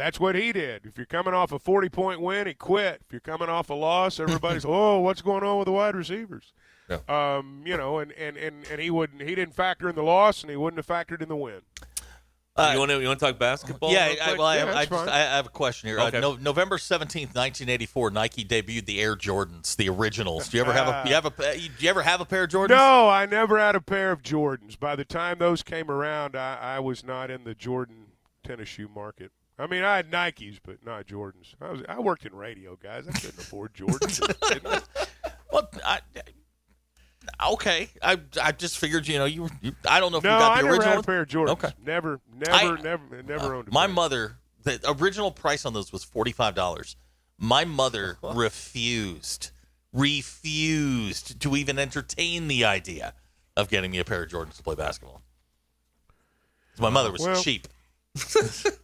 [0.00, 0.86] that's what he did.
[0.86, 3.02] If you're coming off a 40 point win, he quit.
[3.04, 6.52] If you're coming off a loss, everybody's, oh, what's going on with the wide receivers?
[6.88, 6.98] Yeah.
[7.08, 10.42] Um, you know, and, and, and, and he wouldn't he didn't factor in the loss,
[10.42, 11.60] and he wouldn't have factored in the win.
[12.56, 13.92] Uh, you want to you want to talk basketball?
[13.92, 16.00] Yeah, I, well, I, I, just, I, have a question here.
[16.00, 16.18] Okay.
[16.18, 20.48] Uh, no, November seventeenth, nineteen eighty four, Nike debuted the Air Jordans, the originals.
[20.48, 22.50] Do you ever have a you have a do you ever have a pair of
[22.50, 22.70] Jordans?
[22.70, 24.78] No, I never had a pair of Jordans.
[24.78, 28.06] By the time those came around, I, I was not in the Jordan
[28.42, 29.30] tennis shoe market.
[29.60, 31.54] I mean, I had Nikes, but not Jordans.
[31.60, 33.06] I was I worked in radio, guys.
[33.06, 34.82] I couldn't afford Jordans.
[35.52, 35.98] Well, I,
[37.50, 37.88] okay.
[38.00, 40.52] I I just figured, you know, you, you I don't know if no, you got
[40.52, 40.94] I the never original.
[40.94, 41.48] had a pair of Jordans.
[41.50, 41.70] Okay.
[41.84, 43.94] Never, never, I- never, never uh, owned a My pair.
[43.94, 46.94] mother, the original price on those was forty five dollars.
[47.36, 48.38] My mother uh-huh.
[48.38, 49.50] refused,
[49.92, 53.14] refused to even entertain the idea
[53.56, 55.22] of getting me a pair of Jordans to play basketball.
[56.78, 57.66] My mother was Well- cheap.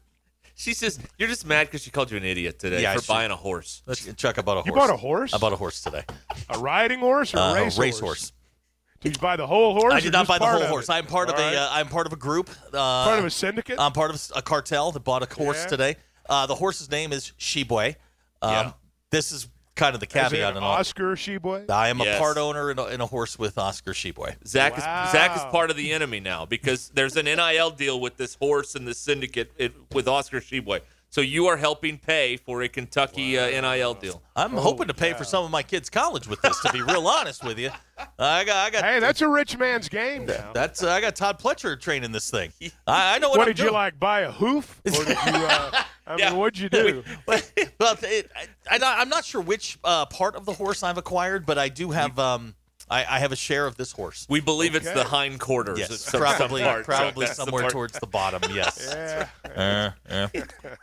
[0.59, 3.13] She's just you're just mad because she called you an idiot today Yeah, for she-
[3.13, 3.83] buying a horse.
[3.87, 4.39] Let's Chuck.
[4.39, 4.67] I bought a horse.
[4.67, 5.35] You bought a horse?
[5.35, 6.03] I bought a horse today.
[6.49, 8.33] A riding horse or Uh, a race racehorse.
[9.03, 9.93] Did you buy the whole horse?
[9.93, 10.89] I or did not just buy the part whole of horse.
[10.89, 10.93] it?
[10.93, 11.45] I'm part of All a.
[11.47, 11.57] right.
[11.57, 12.49] Uh, I'm part of a group.
[12.73, 13.79] Uh, part of a syndicate.
[13.79, 15.67] I'm part of a cartel that bought a horse Yeah.
[15.67, 15.97] today.
[16.29, 17.97] Uh, the horse's name is Tshiebwe.
[18.43, 18.73] Um, Yeah.
[19.11, 20.57] This is kind of the Is it caveat.
[20.57, 20.63] an.
[20.63, 21.71] Oscar Tshiebwe.
[21.71, 22.17] I am Yes.
[22.17, 24.37] a part owner in a, in a horse with Oscar Tshiebwe.
[24.47, 25.05] Zach Wow.
[25.07, 28.35] is Zach is part of the enemy now because there's an NIL deal with this
[28.37, 30.81] horse and this syndicate it, with Oscar Tshiebwe.
[31.17, 34.23] So you are helping pay for a Kentucky uh, NIL deal.
[34.37, 36.61] I'm hoping to pay for some of my kids' college with this.
[36.61, 37.71] To be real honest with you,
[38.19, 40.51] I got I got Hey, that's a rich man's game now.
[40.55, 42.53] that's uh, I got Todd Pletcher training this thing.
[42.87, 43.99] I, I know what, what I'm did you like?
[43.99, 45.15] Buy a hoof, or did you?
[45.15, 46.29] Uh, I Yeah.
[46.29, 47.03] mean, what'd you do?
[47.27, 51.47] well, it, I, I, I'm not sure which uh, part of the horse I've acquired,
[51.47, 52.55] but I do have um,
[52.89, 54.27] I, I have a share of this horse.
[54.29, 55.79] We believe it's the hind quarters.
[55.79, 56.85] Yes, It's some- probably some part.
[56.85, 57.73] probably That's the somewhere part.
[57.73, 58.43] towards the bottom.
[58.55, 58.89] Yes.
[58.89, 59.29] Yeah.
[59.45, 60.29] Uh, yeah.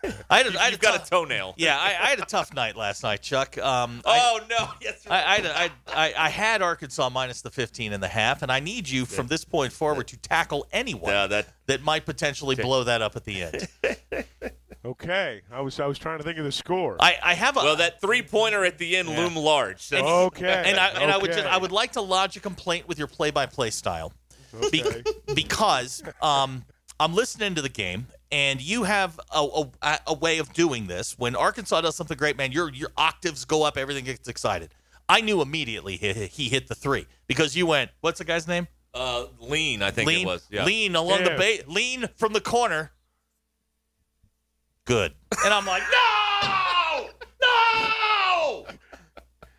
[0.30, 1.54] I had, a- I had You've a got tough- a toenail.
[1.58, 3.58] Yeah, I, I had a tough night last night, Chuck.
[3.58, 4.68] Um, I- Oh no!
[4.82, 5.06] Yes.
[5.10, 8.60] I, I, I, I, I had Arkansas minus the 15 and a half, and I
[8.60, 12.84] need you from this point forward to tackle anyone Yeah, that that might potentially blow
[12.84, 13.68] that up at the end.
[14.86, 16.98] Okay, I was I was trying to think of the score.
[17.00, 19.82] I, I have a well, that three pointer at the end loom large.
[19.82, 21.46] So okay, and I and I would just.
[21.46, 24.12] I would like to lodge a complaint with your play-by-play style,
[24.72, 24.84] Be-
[25.34, 26.66] because um
[27.00, 31.18] I'm listening to the game and you have a, a, a way of doing this.
[31.18, 34.74] When Arkansas does something great, man, your your octaves go up, everything gets excited.
[35.08, 37.92] I knew immediately he, he hit the three because you went.
[38.02, 38.68] What's the guy's name?
[38.94, 40.48] uh, lean, I think lean, it was.
[40.52, 40.66] Yeah.
[40.66, 41.62] lean along the Yeah.
[41.68, 42.92] lean from the corner.
[44.86, 45.14] Good.
[45.46, 47.10] And I'm like, no,
[47.42, 48.66] no.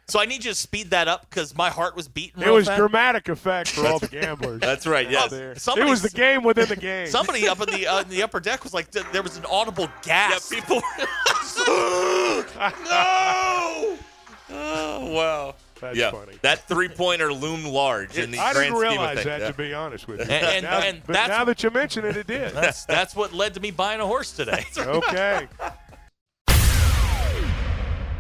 [0.07, 2.43] So I need you to speed that up because my heart was beating.
[2.43, 2.79] it real was fast.
[2.79, 4.61] dramatic effect for all the gamblers.
[4.61, 5.11] That's right.
[5.11, 5.31] Yes.
[5.31, 5.53] there.
[5.53, 7.07] It was the game within the game.
[7.07, 9.47] Somebody up in the uh, in the upper deck was like, th- there was an
[9.47, 10.53] audible Yeah, gasp.
[10.53, 10.83] people.
[12.85, 13.97] no.
[14.57, 15.55] Oh wow.
[15.85, 16.32] That's yeah, funny.
[16.41, 19.47] that three pointer loomed large in the I grand didn't of realize that, Yeah.
[19.49, 20.24] to be honest with you.
[20.24, 22.53] And- and- now, and but now that you mention it, it did.
[22.53, 24.64] That's that's what led to me buying a horse today.
[24.78, 25.47] okay.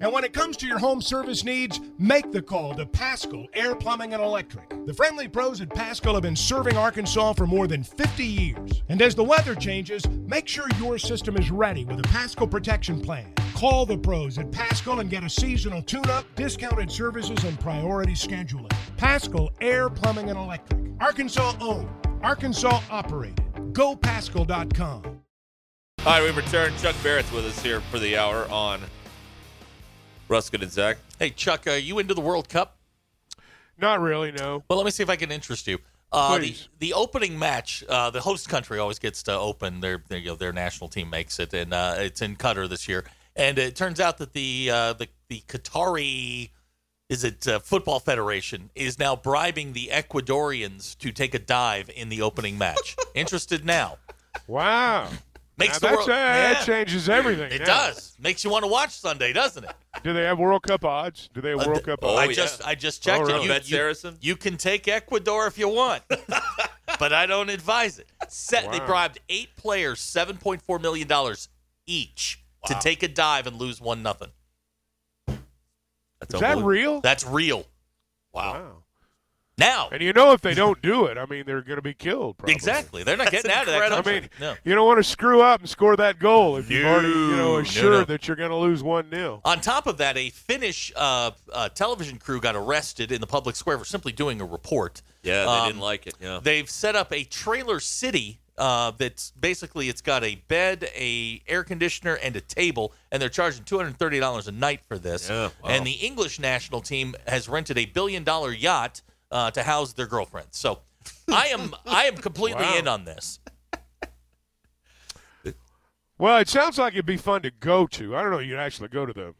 [0.00, 3.74] And when it comes to your home service needs, make the call to Paschal Air
[3.74, 4.86] Plumbing and Electric.
[4.86, 8.82] The friendly pros at Paschal have been serving Arkansas for more than 50 years.
[8.88, 13.00] And as the weather changes, make sure your system is ready with a Paschal protection
[13.00, 13.32] plan.
[13.54, 18.12] Call the pros at Paschal and get a seasonal tune up, discounted services, and priority
[18.12, 18.72] scheduling.
[18.96, 20.80] Paschal Air Plumbing and Electric.
[21.00, 21.88] Arkansas owned,
[22.22, 23.44] Arkansas operated.
[23.72, 25.02] GoPaschal.com.
[25.04, 25.14] All
[26.06, 26.72] right, we return.
[26.78, 28.80] Chuck Barrett's with us here for the hour on
[30.28, 30.98] Ruskin and Zach.
[31.18, 32.76] hey Chuck, are you into the World Cup?
[33.80, 34.62] Not really, no.
[34.68, 35.78] Well, let me see if I can interest you.
[36.10, 36.68] Uh, the, Please.
[36.78, 40.34] the opening match, uh, the host country always gets to open their their, you know,
[40.34, 43.04] their national team makes it, and uh, it's in Qatar this year.
[43.36, 46.50] And it turns out that the uh, the the Qatari
[47.08, 52.08] is it uh, football federation is now bribing the Ecuadorians to take a dive in
[52.08, 52.96] the opening match.
[53.14, 53.98] Interested now?
[54.46, 55.08] Wow.
[55.58, 56.64] Makes Now the that's, world- uh, That yeah.
[56.64, 57.50] changes everything.
[57.52, 57.66] It now.
[57.66, 58.14] does.
[58.20, 59.72] Makes you want to watch Sunday, doesn't it?
[60.04, 61.28] Do they have World Cup odds?
[61.34, 62.20] Do they have Uh, World th- Cup odds?
[62.20, 63.32] I just I just checked Oh, it.
[63.32, 63.42] really?
[63.44, 64.16] You, Bet you- Saracen?
[64.20, 66.04] you can take Ecuador if you want,
[67.00, 68.08] but I don't advise it.
[68.28, 71.48] Set, They bribed eight players seven point four million dollars
[71.86, 74.28] each to take a dive and lose one nothing.
[75.26, 77.00] That's Is that real?
[77.00, 77.66] That's real.
[78.32, 78.82] Wow.
[79.58, 81.92] Now, And you know if they don't do it, I mean they're going to be
[81.94, 82.38] killed.
[82.38, 82.54] Probably.
[82.54, 83.02] exactly.
[83.02, 84.16] They're not That's getting out of that country.
[84.16, 84.54] I mean, no.
[84.64, 87.14] you don't want to screw up and score that goal if you've No, already, you
[87.36, 88.04] know, no, assured no.
[88.04, 91.68] that you're going to lose one 0 On top of that, a Finnish uh, uh,
[91.70, 95.02] television crew got arrested in the public square for simply doing a report.
[95.24, 96.14] Yeah, they Um, didn't like it.
[96.20, 96.38] Yeah.
[96.42, 101.62] They've set up a trailer city uh, that's basically it's got a bed, a air
[101.62, 105.28] conditioner, and a table, and they're charging two hundred thirty dollars a night for this.
[105.30, 105.70] Yeah, wow.
[105.70, 110.06] And the English national team has rented a billion dollar yacht uh, to house their
[110.06, 110.56] girlfriends.
[110.58, 110.80] So
[111.32, 112.76] I am I am completely Wow.
[112.78, 113.40] in on this.
[116.18, 118.16] Well, it sounds like it'd be fun to go to.
[118.16, 118.40] I don't know.
[118.40, 119.34] You'd actually go to the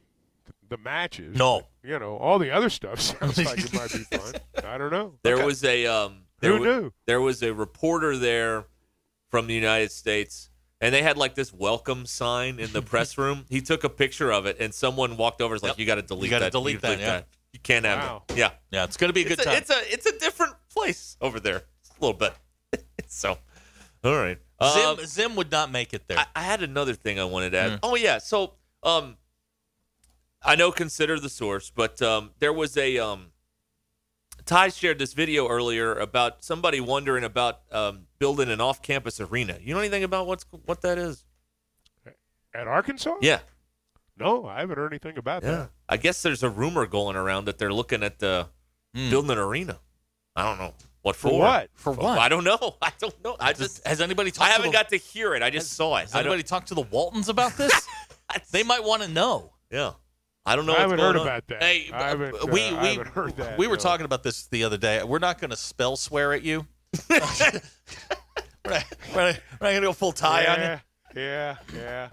[0.68, 1.36] the matches.
[1.36, 1.62] No.
[1.82, 4.34] You know, all the other stuff sounds like it might be fun.
[4.64, 5.14] I don't know.
[5.22, 5.44] There Okay.
[5.44, 6.92] was a um, there Who wa- knew?
[7.06, 8.66] There was a reporter there
[9.30, 13.44] from the United States, and they had like this welcome sign in the press room.
[13.48, 15.54] He took a picture of it, and someone walked over.
[15.54, 15.78] and was like, Yep.
[15.80, 16.52] "You got to delete gotta that.
[16.52, 17.22] delete You that, yeah.
[17.52, 18.22] You can't have Wow.
[18.28, 18.36] it.
[18.36, 19.56] Yeah, Yeah, it's going to be a good it's time.
[19.56, 21.56] It's a it's a different place over there.
[21.56, 22.34] a little bit.
[23.08, 23.38] so,
[24.04, 24.38] all right.
[24.60, 26.18] Um, Zim, Zim would not make it there.
[26.18, 27.70] I, I had another thing I wanted to add.
[27.72, 27.78] Mm.
[27.82, 29.16] Oh yeah, so um,
[30.42, 33.32] I know consider the source, but um, there was a um,
[34.44, 39.58] Ty shared this video earlier about somebody wondering about um, building an off-campus arena.
[39.60, 41.24] You know anything about what's what that is?
[42.54, 43.14] at Arkansas.
[43.20, 43.40] Yeah,
[44.18, 45.50] No, I haven't heard anything about yeah.
[45.50, 45.70] that.
[45.88, 48.44] I guess there's a rumor going around that they're looking at uh,
[48.96, 49.10] Mm.
[49.10, 49.78] building an arena.
[50.34, 51.28] I don't know what for.
[51.28, 51.70] For what?
[51.74, 52.18] For what?
[52.18, 52.76] I don't know.
[52.82, 53.36] I don't know.
[53.38, 55.42] I just has anybody talked I haven't to the, got to hear it.
[55.42, 56.02] I just saw it.
[56.02, 57.86] Has anybody talked to the Waltons about this?
[58.50, 59.52] they might want to know.
[59.70, 59.92] Yeah,
[60.46, 60.74] I don't know.
[60.74, 61.22] I haven't heard on.
[61.26, 61.62] about that.
[61.62, 63.58] Hey, I haven't, uh, we I we haven't heard that.
[63.58, 63.80] we were no.
[63.80, 65.02] talking about this the other day.
[65.04, 66.66] We're not going to spell swear at you.
[67.10, 67.52] we're, not,
[68.64, 70.64] we're, not, we're not going to go full tie on you.
[70.64, 70.80] yeah,
[71.14, 72.08] yeah, yeah.
[72.08, 72.12] Wh-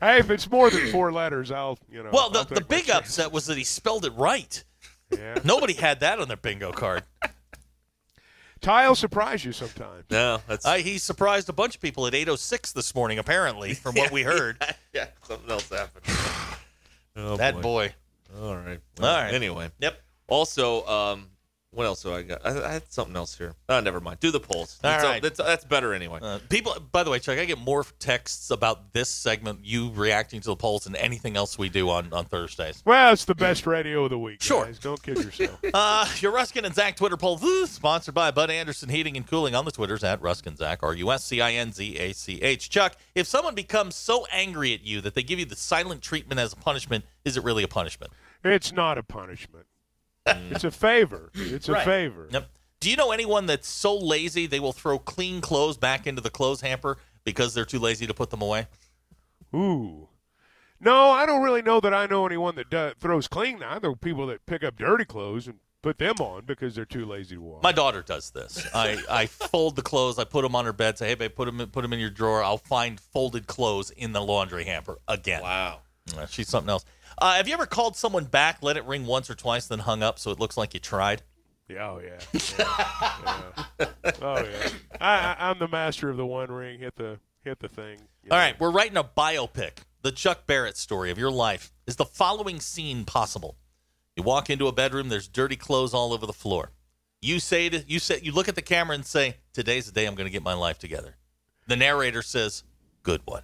[0.00, 2.10] Hey, if it's more than four letters, I'll you know.
[2.12, 2.98] Well, the, the big chance.
[3.08, 4.62] upset was that he spelled it right.
[5.10, 5.38] Yeah.
[5.44, 7.02] Nobody had that on their bingo card.
[8.60, 10.04] Ty will surprise you sometimes.
[10.10, 13.94] No, that's Uh, he surprised a bunch of people at 8:06 this morning, apparently, from
[13.94, 14.62] what we heard.
[14.92, 16.04] yeah, something else happened.
[17.16, 17.92] Oh, that boy.
[18.40, 18.78] All right.
[19.00, 19.34] All right.
[19.34, 19.68] Anyway.
[19.80, 20.00] Yep.
[20.28, 21.26] Also, um,
[21.72, 22.44] what else do I got?
[22.44, 23.54] I, I had something else here.
[23.68, 24.18] Oh, never mind.
[24.18, 24.80] Do the polls.
[24.82, 25.22] All that's, right.
[25.22, 26.18] that's, that's better anyway.
[26.20, 30.40] Uh, people, by the way, Chuck, I get more texts about this segment, you reacting
[30.40, 32.82] to the polls, than anything else we do on, on Thursdays.
[32.84, 34.42] Well, it's the best radio of the week.
[34.42, 34.64] Sure.
[34.64, 34.78] guys.
[34.78, 35.58] Don't kid yourself.
[35.72, 39.54] Uh, your Ruskin and Zach Twitter poll, woo, sponsored by Bud Anderson Heating and Cooling
[39.54, 42.42] on the Twitters at Ruskin Zach, R U S C I N Z A C
[42.42, 42.68] H.
[42.70, 46.40] Chuck, if someone becomes so angry at you that they give you the silent treatment
[46.40, 48.12] as a punishment, is it really a punishment?
[48.44, 49.66] it's not a punishment.
[50.26, 50.52] Mm.
[50.52, 51.30] it's a favor.
[51.34, 51.84] It's a Right.
[51.84, 52.28] favor.
[52.30, 52.50] Yep.
[52.80, 56.30] Do you know anyone that's so lazy they will throw clean clothes back into the
[56.30, 58.66] clothes hamper because they're too lazy to put them away?
[59.54, 60.08] Ooh.
[60.80, 63.62] No, I don't really know that I know anyone that do, throws clean.
[63.62, 67.04] I know people that pick up dirty clothes and put them on because they're too
[67.04, 67.62] lazy to wash.
[67.62, 68.66] My daughter does this.
[68.74, 71.46] I, I fold the clothes, I put them on her bed, say, hey, babe, put
[71.46, 72.42] them, in, put them in your drawer.
[72.42, 75.42] I'll find folded clothes in the laundry hamper again.
[75.42, 75.80] Wow.
[76.30, 76.84] She's something else.
[77.20, 80.02] Uh, have you ever called someone back, let it ring once or twice, then hung
[80.02, 81.22] up so it looks like you tried?
[81.68, 82.18] Yeah, oh yeah.
[82.58, 84.12] yeah, yeah.
[84.22, 84.68] Oh yeah.
[85.00, 86.80] I, I, I'm the master of the one ring.
[86.80, 87.98] Hit the hit the thing.
[88.30, 89.78] All right, we're writing a biopic.
[90.02, 91.72] The Chuck Barrett story of your life.
[91.86, 93.56] Is the following scene possible?
[94.16, 96.72] You walk into a bedroom, there's dirty clothes all over the floor.
[97.20, 100.06] You say to you say you look at the camera and say, "Today's the day
[100.06, 101.16] I'm going to get my life together."
[101.68, 102.64] The narrator says,
[103.02, 103.42] "Good one."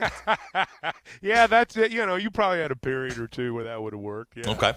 [1.22, 1.92] yeah, that's it.
[1.92, 4.36] You know, you probably had a period or two where that would have worked.
[4.36, 4.50] Yeah.
[4.50, 4.74] Okay.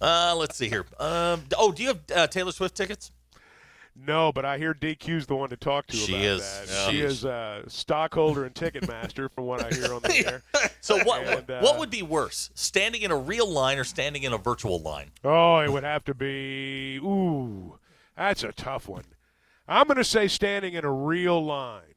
[0.00, 0.86] Uh, let's see here.
[0.98, 3.12] Um, oh, do you have uh, Taylor Swift tickets?
[3.94, 6.40] No, but I hear DQ's the one to talk to She about is.
[6.40, 6.90] that.
[6.90, 10.42] She is uh, stockholder and Ticketmaster, from what I hear on the air.
[10.80, 14.22] So what And, uh, what would be worse, standing in a real line or standing
[14.22, 15.10] in a virtual line?
[15.22, 16.96] Oh, it would have to be.
[16.98, 17.78] Ooh,
[18.16, 19.04] that's a tough one.
[19.68, 21.94] I'm going to say standing in a real line.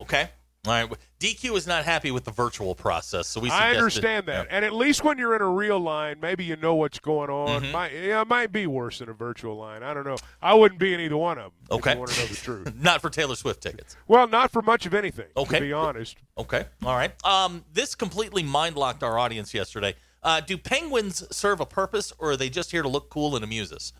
[0.00, 0.30] Okay.
[0.64, 0.88] All right.
[1.18, 3.50] DQ is not happy with the virtual process, so we.
[3.50, 6.76] I understand that, and at least when you're in a real line, maybe you know
[6.76, 7.62] what's going on.
[7.62, 7.72] Mhm.
[7.72, 9.82] Might, yeah, it might be worse than a virtual line.
[9.82, 10.16] I don't know.
[10.40, 11.78] I wouldn't be in either one of them.
[11.78, 11.92] Okay.
[11.92, 12.74] If want to know the truth.
[12.80, 13.96] Not for Taylor Swift tickets.
[14.06, 15.26] well, not for much of anything.
[15.36, 15.58] Okay.
[15.58, 16.16] To be honest.
[16.38, 16.64] Okay.
[16.84, 17.12] All right.
[17.26, 19.96] Um, this completely mind locked our audience yesterday.
[20.22, 23.42] Uh, do penguins serve a purpose, or are they just here to look cool and
[23.44, 23.92] amuse us?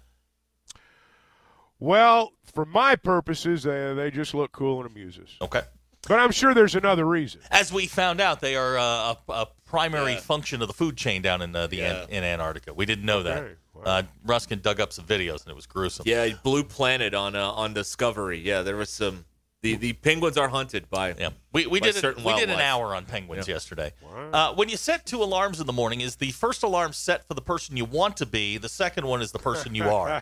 [1.80, 5.34] Well, for my purposes, they, they just look cool and amuse us.
[5.40, 5.62] Okay.
[6.08, 7.40] But I'm sure there's another reason.
[7.50, 10.20] As we found out, they are uh, a, a primary Yeah.
[10.20, 12.02] function of the food chain down in uh, the Yeah.
[12.02, 12.74] An- in Antarctica.
[12.74, 13.54] We didn't know Okay.
[13.84, 13.86] that.
[13.88, 16.04] Uh, Ruskin dug up some videos, and it was gruesome.
[16.06, 18.38] Yeah, Blue Planet on uh, on Discovery.
[18.38, 19.24] Yeah, there was some
[19.62, 22.50] The the penguins are hunted by Yeah, we, we by did it, certain we did
[22.50, 23.54] an hour on penguins Yeah.
[23.54, 23.92] yesterday.
[24.32, 27.34] Uh, when you set two alarms in the morning, is the first alarm set for
[27.34, 28.58] the person you want to be?
[28.58, 30.20] The second one is the person you are.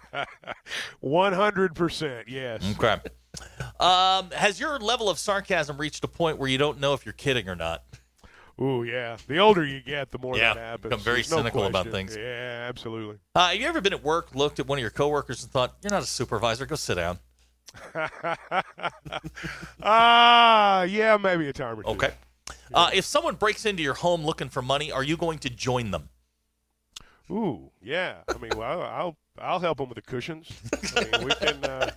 [1.01, 2.63] One hundred percent, yes.
[2.79, 3.01] Okay.
[3.79, 7.15] Um, has your level of sarcasm reached a point where you don't know if you're
[7.15, 7.83] kidding or not?
[8.61, 9.17] Ooh, yeah.
[9.27, 10.83] The older you get, the more Yeah, that happens.
[10.83, 12.15] become very There's no cynical about things.
[12.15, 13.17] Yeah, absolutely.
[13.35, 15.77] Uh, have you ever been at work, looked at one of your coworkers, and thought,
[15.81, 16.67] "You're not a supervisor.
[16.67, 17.21] Go sit down."
[19.83, 21.89] Ah, yeah, maybe a time or two.
[21.91, 22.13] Okay.
[22.73, 25.91] Uh, if someone breaks into your home looking for money, are you going to join
[25.91, 26.09] them?
[27.31, 28.17] Ooh, yeah.
[28.29, 30.49] I mean, well, I'll I'll help them with the cushions.
[30.97, 31.91] I mean, we can uh,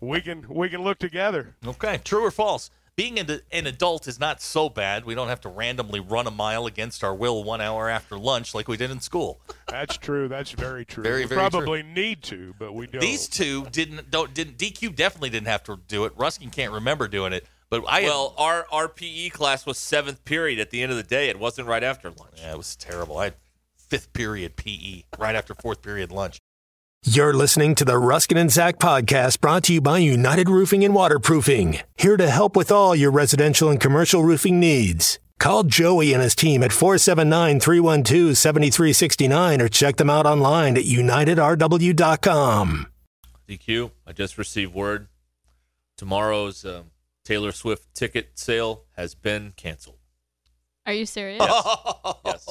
[0.00, 1.54] we can we can look together.
[1.66, 2.00] Okay.
[2.04, 2.70] True or false?
[2.98, 5.04] Being an, an adult is not so bad.
[5.04, 8.56] We don't have to randomly run a mile against our will one hour after lunch
[8.56, 9.38] like we did in school.
[9.68, 10.26] That's true.
[10.26, 11.04] That's very true.
[11.04, 11.50] Very, we very true.
[11.50, 13.00] probably need to, but we don't.
[13.00, 14.10] These two didn't.
[14.10, 14.58] Don't didn't.
[14.58, 16.12] DQ definitely didn't have to do it.
[16.16, 17.46] Ruskin can't remember doing it.
[17.70, 21.04] But I well, our our PE class was seventh period at the end of the
[21.04, 21.28] day.
[21.28, 22.38] It wasn't right after lunch.
[22.38, 23.18] Yeah, it was terrible.
[23.18, 23.34] I had
[23.76, 26.40] fifth period PE right after fourth period lunch.
[27.04, 30.92] You're listening to the Ruskin and Zach podcast brought to you by United Roofing and
[30.92, 35.20] Waterproofing, here to help with all your residential and commercial roofing needs.
[35.38, 40.82] Call Joey and his team at 479 312 7369 or check them out online at
[40.84, 42.86] unitedrw.com.
[43.48, 45.06] DQ, I just received word.
[45.96, 46.90] Tomorrow's um,
[47.24, 49.98] Taylor Swift ticket sale has been canceled.
[50.84, 51.40] Are you serious?
[52.24, 52.44] Yes.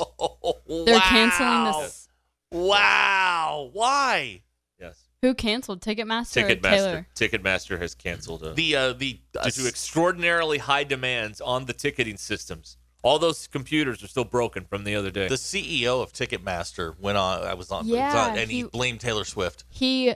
[0.67, 2.06] They're canceling this.
[2.51, 3.69] Wow.
[3.73, 4.41] Why?
[4.79, 5.03] Yes.
[5.21, 6.61] Who canceled Ticketmaster Ticketmaster.
[6.61, 7.07] Taylor?
[7.15, 11.73] Ticketmaster has canceled uh, The uh, the uh, due to extraordinarily high demands on the
[11.73, 12.77] ticketing systems.
[13.03, 15.27] All those computers are still broken from the other day.
[15.27, 17.43] the CEO of Ticketmaster went on.
[17.43, 19.63] I was on, was Yeah, on- and he, he- blamed Taylor Swift.
[19.69, 20.13] He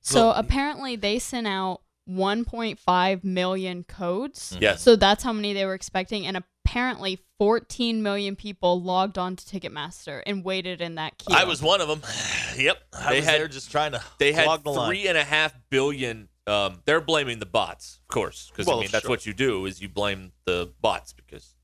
[0.00, 4.56] so Look- apparently they sent out 1.5 million codes.
[4.60, 4.82] Yes.
[4.82, 6.36] So that's how many they were expecting, and
[6.80, 11.34] apparently 14 million people logged on to Ticketmaster and waited in that queue.
[11.34, 12.02] I was one of them.
[12.58, 12.78] Yep.
[12.94, 14.02] I They was had- there just trying to.
[14.18, 14.88] they had clog the line.
[14.88, 16.28] three and a half billion.
[16.46, 19.10] Um, they're blaming the bots, of course, because Well, I mean that's sure.
[19.10, 21.54] what you do is you blame the bots because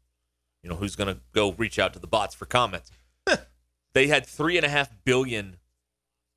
[0.62, 2.90] you know who's going to go reach out to the bots for comments.
[3.94, 5.56] they had three and a half billion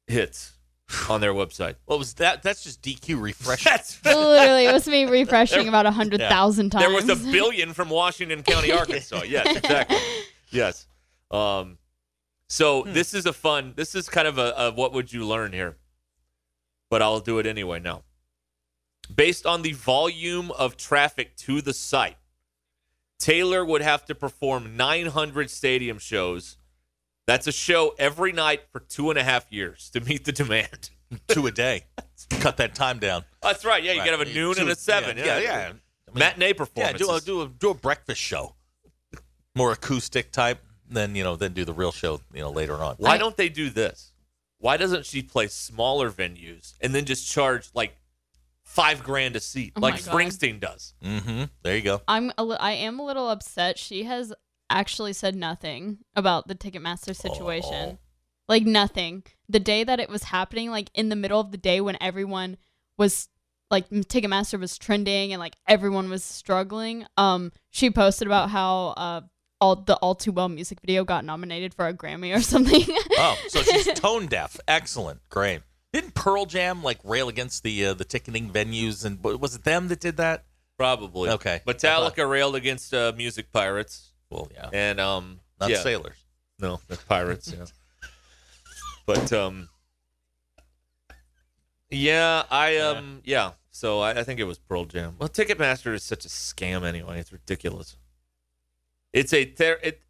[0.08, 0.54] hits
[1.10, 1.76] on their website.
[1.86, 2.44] What was that?
[2.44, 3.72] That's just DQ refreshing.
[3.72, 6.84] That's Literally, it was me refreshing about a 100,000 times.
[6.86, 9.24] There was a billion from Washington County, Arkansas.
[9.24, 9.98] Yes, exactly.
[10.52, 10.88] Yes.
[11.32, 11.80] Um,
[12.48, 12.94] so Hmm.
[12.94, 13.74] this is a fun.
[13.76, 15.76] This is kind of a, a what would you learn here,
[16.90, 18.04] but I'll do it anyway now.
[19.14, 22.18] Based on the volume of traffic to the site,
[23.20, 26.58] Taylor would have to perform 900 stadium shows.
[27.28, 30.92] That's a show every night for two and a half years to meet the demand.
[31.28, 31.84] Two a day.
[32.40, 33.24] Cut that time down.
[33.42, 33.82] That's right.
[33.84, 34.10] Yeah, you Right.
[34.10, 35.18] can have a noon Two- and a seven.
[35.18, 35.40] Yeah, yeah.
[35.40, 35.66] yeah.
[35.68, 35.80] I mean,
[36.16, 37.08] Matinee Yeah, performances.
[37.08, 38.56] do a do a do a breakfast show.
[39.56, 42.22] More acoustic type than you know, then do the real show.
[42.34, 42.96] You know, later on.
[42.98, 44.12] Why don't they do this?
[44.58, 47.96] Why doesn't she play smaller venues and then just charge like
[48.64, 49.96] five grand a seat, Oh like.
[49.96, 50.96] Springsteen does?
[51.04, 51.44] Mm-hmm.
[51.62, 52.02] There you go.
[52.08, 53.78] I'm a li- I am a little upset.
[53.78, 54.34] She has
[54.70, 57.74] actually said nothing about the Ticketmaster situation.
[57.74, 57.98] Oh.
[58.48, 59.24] Like nothing.
[59.50, 62.58] The day that it was happening, like in the middle of the day when everyone
[62.98, 63.28] was
[63.72, 69.22] like Ticketmaster was trending and like everyone was struggling, um she posted about how uh
[69.60, 72.84] all the all too well music video got nominated for a Grammy or something.
[73.12, 74.58] Oh, so she's tone deaf.
[74.68, 75.22] Excellent.
[75.30, 75.62] Great.
[75.94, 79.88] Didn't Pearl Jam like rail against the uh, the ticketing venues and was it them
[79.88, 80.46] that did that?
[80.78, 81.30] Probably.
[81.30, 81.62] Okay.
[81.66, 84.70] Metallica railed against uh, music pirates Well, yeah.
[84.74, 85.78] and um, Not yeah.
[85.82, 86.18] sailors.
[86.60, 87.54] No, the pirates.
[87.58, 87.66] yeah.
[89.06, 89.70] But um,
[91.92, 93.52] yeah, I um, yeah.
[93.72, 95.16] So I, I think it was Pearl Jam.
[95.20, 97.20] Well, Ticketmaster is such a scam anyway.
[97.20, 97.98] It's ridiculous.
[99.14, 100.02] It's a ther- it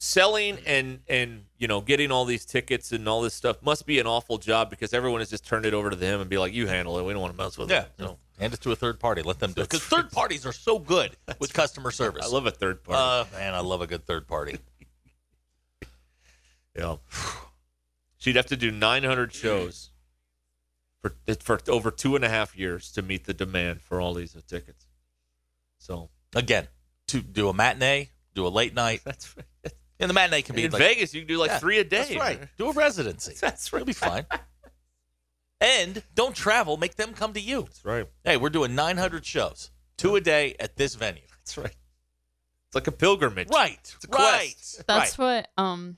[0.00, 3.98] selling and and you know getting all these tickets and all this stuff must be
[4.00, 6.52] an awful job because everyone has just turned it over to them and be like,
[6.54, 7.04] you handle it.
[7.04, 7.82] We don't want to mess with Yeah.
[7.82, 7.92] it.
[7.98, 8.06] Yeah.
[8.06, 8.18] No.
[8.38, 9.22] Hand it to a third party.
[9.22, 9.70] Let them do it.
[9.70, 12.24] Because third parties are so good with customer service.
[12.24, 13.00] I love a third party.
[13.34, 14.58] Uh, man, I love a good third party.
[16.76, 16.96] Yeah.
[18.18, 19.90] She'd have to do 900 shows
[21.00, 24.36] for for over two and a half years to meet the demand for all these
[24.48, 24.86] tickets.
[25.78, 26.66] So Again,
[27.08, 29.02] to do a matinee, do a late night.
[29.04, 29.72] that's right.
[30.00, 31.84] And the matinee can be in like, Vegas, you can do like Yeah, three a
[31.84, 31.98] day.
[31.98, 32.40] That's right.
[32.58, 33.34] Do a residency.
[33.40, 33.78] That's right.
[33.78, 34.26] You'll be fine.
[35.64, 36.76] And don't travel.
[36.76, 37.62] Make them come to you.
[37.62, 38.06] That's right.
[38.22, 41.22] Hey, we're doing 900 shows, two a day at this venue.
[41.38, 41.76] That's right.
[42.66, 43.48] It's like a pilgrimage.
[43.50, 43.78] Right.
[43.96, 44.54] It's a right.
[44.56, 44.86] quest.
[44.86, 45.46] That's right.
[45.56, 45.96] what um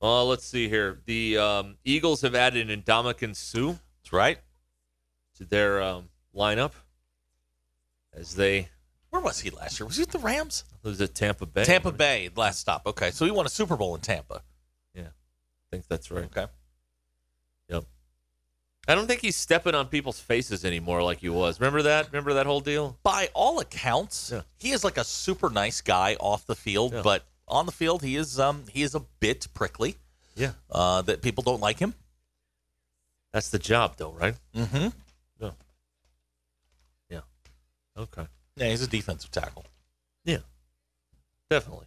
[0.03, 1.01] Uh, let's see here.
[1.07, 3.75] The um, Eagles have added an Ndamukong Suh.
[4.03, 4.39] That's right.
[5.39, 6.73] To their um, lineup
[8.14, 8.69] as they
[9.11, 9.87] Where was he last year?
[9.87, 10.64] Was he at the Rams?
[10.83, 11.64] Was at Tampa Bay.
[11.64, 12.83] Tampa Bay, last stop.
[12.87, 13.11] Okay.
[13.11, 14.43] So he won a Super Bowl in Tampa.
[14.95, 15.03] Yeah.
[15.03, 16.25] I think that's right.
[16.25, 16.47] Okay.
[17.69, 17.85] Yep.
[18.89, 21.59] I don't think he's stepping on people's faces anymore like he was.
[21.61, 22.07] Remember that?
[22.12, 22.99] Remember that whole deal?
[23.03, 24.43] By all accounts, Yeah.
[24.59, 27.03] he is like a super nice guy off the field, Yeah.
[27.03, 29.97] but on the field he is um he is a bit prickly.
[30.34, 30.53] Yeah.
[30.70, 31.94] Uh that people don't like him.
[33.32, 34.34] That's the job, though, right?
[34.55, 34.88] Mm-hmm.
[35.40, 35.51] Yeah.
[37.11, 37.20] Yeah.
[37.99, 38.26] Okay.
[38.57, 39.66] Yeah, he's a defensive tackle.
[40.24, 40.38] Yeah.
[41.51, 41.86] Definitely.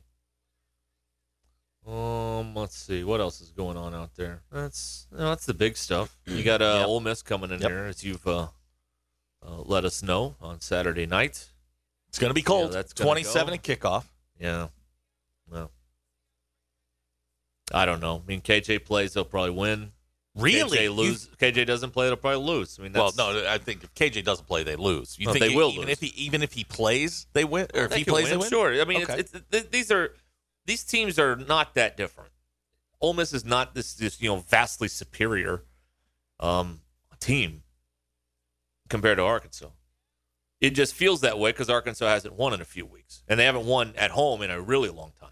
[1.88, 4.42] Um, let's see what else is going on out there.
[4.52, 6.16] That's you know, that's the big stuff.
[6.28, 6.88] You got uh, Yep.
[6.88, 7.70] Ole Miss coming in Yep.
[7.72, 8.48] here, as you've uh,
[9.44, 11.48] uh, let us know on Saturday night.
[12.10, 12.72] It's gonna be cold.
[12.72, 13.54] Yeah, that's gonna 27 go.
[13.54, 14.04] at kickoff.
[14.40, 14.68] Yeah.
[15.52, 15.72] Well,
[17.74, 18.22] I don't know.
[18.24, 19.92] I mean, KJ plays, they'll probably win.
[20.36, 20.78] Really?
[20.78, 21.28] KJ You- lose.
[21.40, 22.78] KJ doesn't play, they'll probably lose.
[22.80, 25.18] I mean, Well, no, I think if KJ doesn't play, they lose.
[25.20, 25.92] You No, think they will even lose.
[25.92, 28.50] if he even if he plays, they win, or if he plays, win, they win.
[28.50, 28.82] Sure.
[28.82, 29.20] I mean, Okay.
[29.20, 30.16] it's, it's, these are
[30.66, 32.32] these teams are not that different.
[33.02, 35.64] Ole Miss is not this this you know vastly superior
[36.40, 36.82] um,
[37.20, 37.64] team
[38.90, 39.70] compared to Arkansas.
[40.62, 43.46] It just feels that way because Arkansas hasn't won in a few weeks, and they
[43.46, 45.30] haven't won at home in a really long time.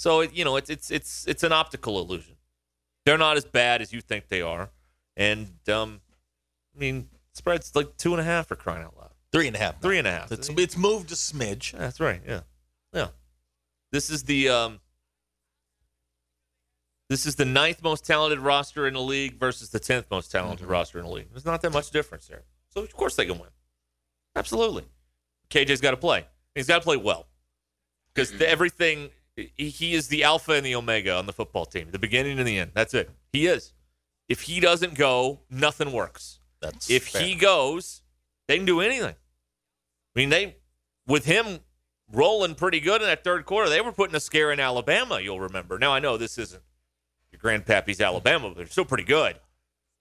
[0.00, 2.36] So you know, it's it's it's it's an optical illusion.
[3.04, 4.70] They're not as bad as you think they are,
[5.14, 6.00] and um,
[6.74, 9.10] I mean, spreads like two and a half for crying out loud.
[9.30, 9.78] Three and a half.
[9.82, 10.32] Three and a half.
[10.32, 11.74] It's it's moved a smidge.
[11.74, 12.22] Yeah, that's right.
[12.26, 12.40] Yeah,
[12.94, 13.08] yeah.
[13.92, 14.80] This is the um,
[17.10, 20.66] this is the ninth most talented roster in the league versus the tenth most talented
[20.66, 21.28] roster in the league.
[21.30, 22.44] There's not that much difference there.
[22.70, 23.50] So of course they can win.
[24.34, 24.84] Absolutely.
[25.50, 26.24] KJ's got to play.
[26.54, 27.26] He's got to play well
[28.14, 29.10] because everything.
[29.56, 32.46] He, he is the alpha and the omega on the football team, the beginning and
[32.46, 32.72] the end.
[32.74, 33.10] That's it.
[33.32, 33.72] He is.
[34.28, 36.40] If he doesn't go, nothing works.
[36.60, 37.22] That's if fair.
[37.22, 38.02] he goes,
[38.46, 39.14] they can do anything.
[39.14, 40.56] I mean, they
[41.06, 41.60] with him
[42.12, 45.20] rolling pretty good in that third quarter, they were putting a scare in Alabama.
[45.20, 45.78] You'll remember.
[45.78, 46.62] Now I know this isn't
[47.32, 49.36] your grandpappy's Alabama, but they're still pretty good.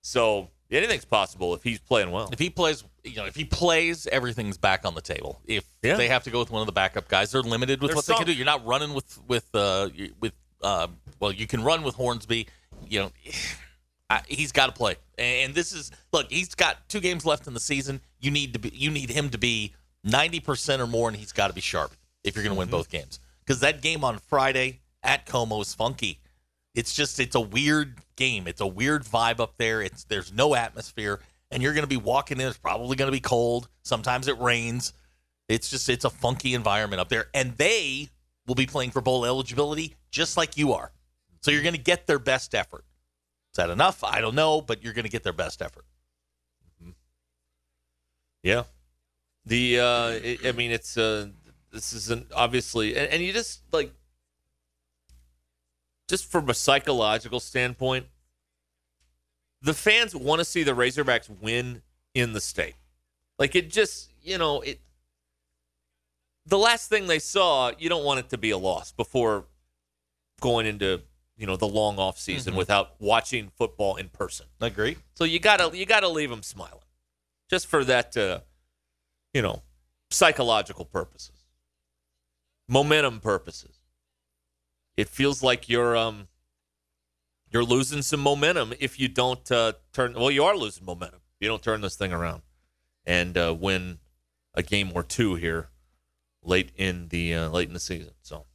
[0.02, 2.30] So anything's possible if he's playing well.
[2.32, 5.42] If he plays, you know, if he plays, everything's back on the table.
[5.46, 5.96] If Yeah.
[5.96, 8.06] they have to go with one of the backup guys, they're limited with There's what
[8.06, 8.34] they can do.
[8.34, 9.90] You're not running with with uh
[10.20, 10.88] with uh
[11.20, 12.48] well, you can run with Hornsby.
[12.88, 13.12] You know,
[14.12, 14.96] I, he's got to play.
[15.18, 18.02] And this is look, he's got two games left in the season.
[18.20, 21.32] You need to be you need him to be ninety percent or more, and he's
[21.32, 21.92] got to be sharp
[22.24, 23.20] if you're going to win both games.
[23.46, 26.20] Because that game on Friday at Como is funky.
[26.76, 28.48] It's just it's a weird game.
[28.48, 29.82] It's a weird vibe up there.
[29.82, 31.20] It's there's no atmosphere,
[31.52, 32.48] and you're going to be walking in.
[32.48, 33.68] It's probably going to be cold.
[33.84, 34.94] Sometimes it rains.
[35.48, 38.10] It's just it's a funky environment up there, and they
[38.48, 40.92] will be playing for bowl eligibility just like you are.
[41.42, 42.84] So you're going to get their best effort.
[43.54, 44.04] Is that enough?
[44.04, 45.86] I don't know, but you're going to get their best effort.
[48.44, 48.64] Yeah.
[49.46, 51.28] The uh it, I mean it's uh
[51.72, 53.92] this isn't obviously and, and you just like
[56.10, 58.08] just from a psychological standpoint,
[59.62, 61.84] the fans want to see the Razorbacks win
[62.16, 62.76] in the state.
[63.38, 64.82] Like it just, you know, it
[66.46, 69.46] the last thing they saw, you don't want it to be a loss before
[70.42, 71.02] going into,
[71.38, 72.58] you know, the long off season Mhm.
[72.58, 74.48] without watching football in person.
[74.60, 74.98] I Agree.
[75.14, 76.84] So you gotta you gotta leave them smiling,
[77.50, 78.42] just for that, uh,
[79.34, 79.62] you know,
[80.10, 81.46] psychological purposes,
[82.68, 83.79] momentum purposes.
[85.00, 86.28] It feels like you're um
[87.52, 90.14] you're losing some momentum if you don't uh, turn.
[90.14, 91.22] Well, you are losing momentum.
[91.40, 92.42] if You don't turn this thing around
[93.06, 94.00] and uh, win
[94.54, 95.70] a game or two here
[96.44, 98.12] late in the uh, late in the season.
[98.24, 98.46] So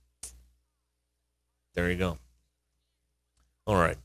[1.73, 2.19] there you go.
[3.67, 3.97] All right.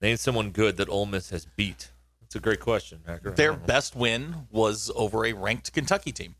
[0.00, 1.90] Name someone good that Ole Miss has beat.
[2.22, 3.32] That's a great question, Hacker.
[3.32, 6.34] Their best win was over a ranked Kentucky team.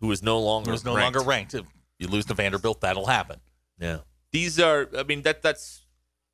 [0.00, 1.14] who is no longer It was no ranked.
[1.16, 1.54] longer ranked.
[1.54, 1.66] If
[2.00, 3.38] you lose to Vanderbilt, that'll happen.
[3.78, 3.98] Yeah.
[4.32, 5.86] These are I mean that that's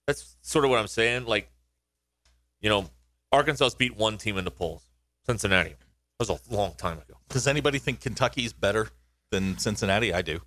[0.06, 1.26] That's sort of what I'm saying.
[1.26, 1.50] Like,
[2.60, 2.90] you know,
[3.30, 4.82] Arkansas beat one team in the polls,
[5.26, 5.70] Cincinnati.
[5.70, 7.14] That was a long time ago.
[7.28, 8.88] Does anybody think Kentucky's better
[9.30, 10.12] than Cincinnati?
[10.12, 10.40] I do.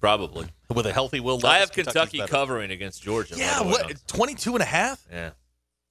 [0.00, 0.48] Probably.
[0.74, 2.30] With a healthy Will Levis, I have Kentucky's Kentucky better.
[2.30, 3.34] covering against Georgia.
[3.36, 3.82] Yeah, by the way.
[3.88, 4.08] what?
[4.08, 5.06] 22 and a half?
[5.10, 5.30] Yeah.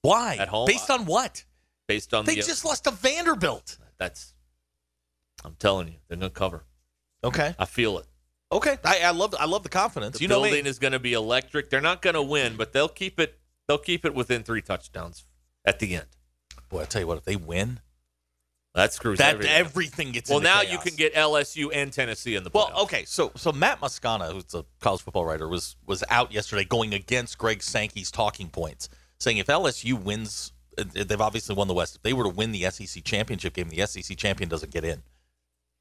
[0.02, 0.36] Why?
[0.40, 0.66] At home?
[0.68, 1.46] Based on what?
[1.88, 2.42] Based on They the.
[2.42, 3.78] just lost to Vanderbilt.
[3.98, 4.34] That's.
[5.46, 6.64] I'm telling you, they're going to cover.
[7.24, 7.56] Okay.
[7.58, 8.06] I feel it.
[8.52, 8.78] Okay.
[8.84, 10.18] I, I love I love the confidence.
[10.18, 11.70] The you know building is going to be electric.
[11.70, 13.40] They're not going to win, but they'll keep it.
[13.68, 15.26] They'll keep it within three touchdowns
[15.66, 16.08] at the end.
[16.70, 17.80] Boy, I tell you what, if they win,
[18.74, 19.54] that screws that everything.
[19.54, 20.72] everything gets well, now chaos.
[20.72, 24.54] you can get LSU and Tennessee in the Well, okay, so so Matt Moscana, who's
[24.54, 28.88] a college football writer, was was out yesterday going against Greg Sankey's talking points,
[29.20, 31.98] saying if LSU wins, they've obviously won the West.
[31.98, 35.04] If they were to win the SEC championship game, the SEC champion doesn't get in.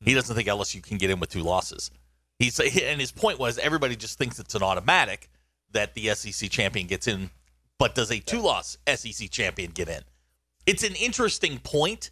[0.01, 1.93] He doesn't think LSU can get in with two losses.
[2.41, 5.29] He's and his point was everybody just thinks it's an automatic
[5.73, 7.31] that the SEC champion gets in,
[7.79, 10.01] but does a two-loss SEC champion get in?
[10.67, 12.11] It's an interesting point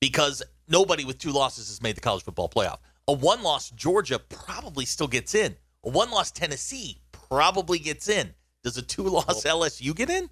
[0.00, 2.78] because nobody with two losses has made the college football playoff.
[3.06, 5.54] A one loss Georgia probably still gets in.
[5.84, 8.34] A one loss Tennessee probably gets in.
[8.64, 10.30] Does a two loss LSU get in?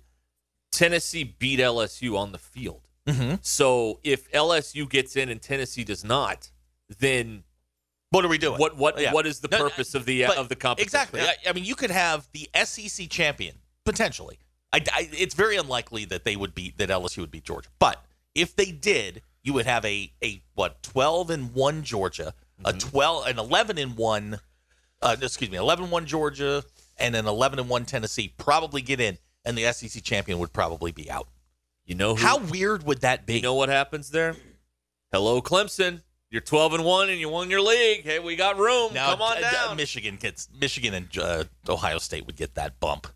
[0.72, 2.88] Tennessee beat LSU on the field.
[3.06, 3.36] Mm-hmm.
[3.42, 6.50] So if LSU gets in and Tennessee does not,
[6.98, 7.44] then
[8.10, 8.58] what are we doing?
[8.58, 9.12] What what Yeah.
[9.12, 10.86] what is the no, purpose of the of the competition?
[10.86, 11.20] Exactly.
[11.20, 14.38] I, I mean, you could have the SEC champion potentially.
[14.72, 18.04] I, I- it's very unlikely that they would beat that LSU would beat Georgia, but
[18.34, 22.34] if they did, you would have a a what twelve and one Georgia,
[22.64, 22.78] a Mm-hmm.
[22.90, 24.40] twelve an eleven and one,
[25.00, 26.64] uh, excuse me, 11-1 Georgia,
[26.98, 30.92] and an eleven and one Tennessee probably get in, and the SEC champion would probably
[30.92, 31.28] be out.
[31.86, 33.36] You know who, How weird would that be?
[33.36, 34.36] You know what happens there?
[35.12, 36.02] Hello, Clemson.
[36.30, 38.04] You're 12 and one, and you won your league.
[38.04, 38.92] Hey, we got room.
[38.92, 39.76] Now, Come on uh, uh, down.
[39.76, 43.06] Michigan gets Michigan and uh, Ohio State would get that bump.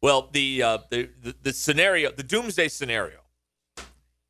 [0.00, 3.18] Well, the, uh, the the the scenario, the doomsday scenario,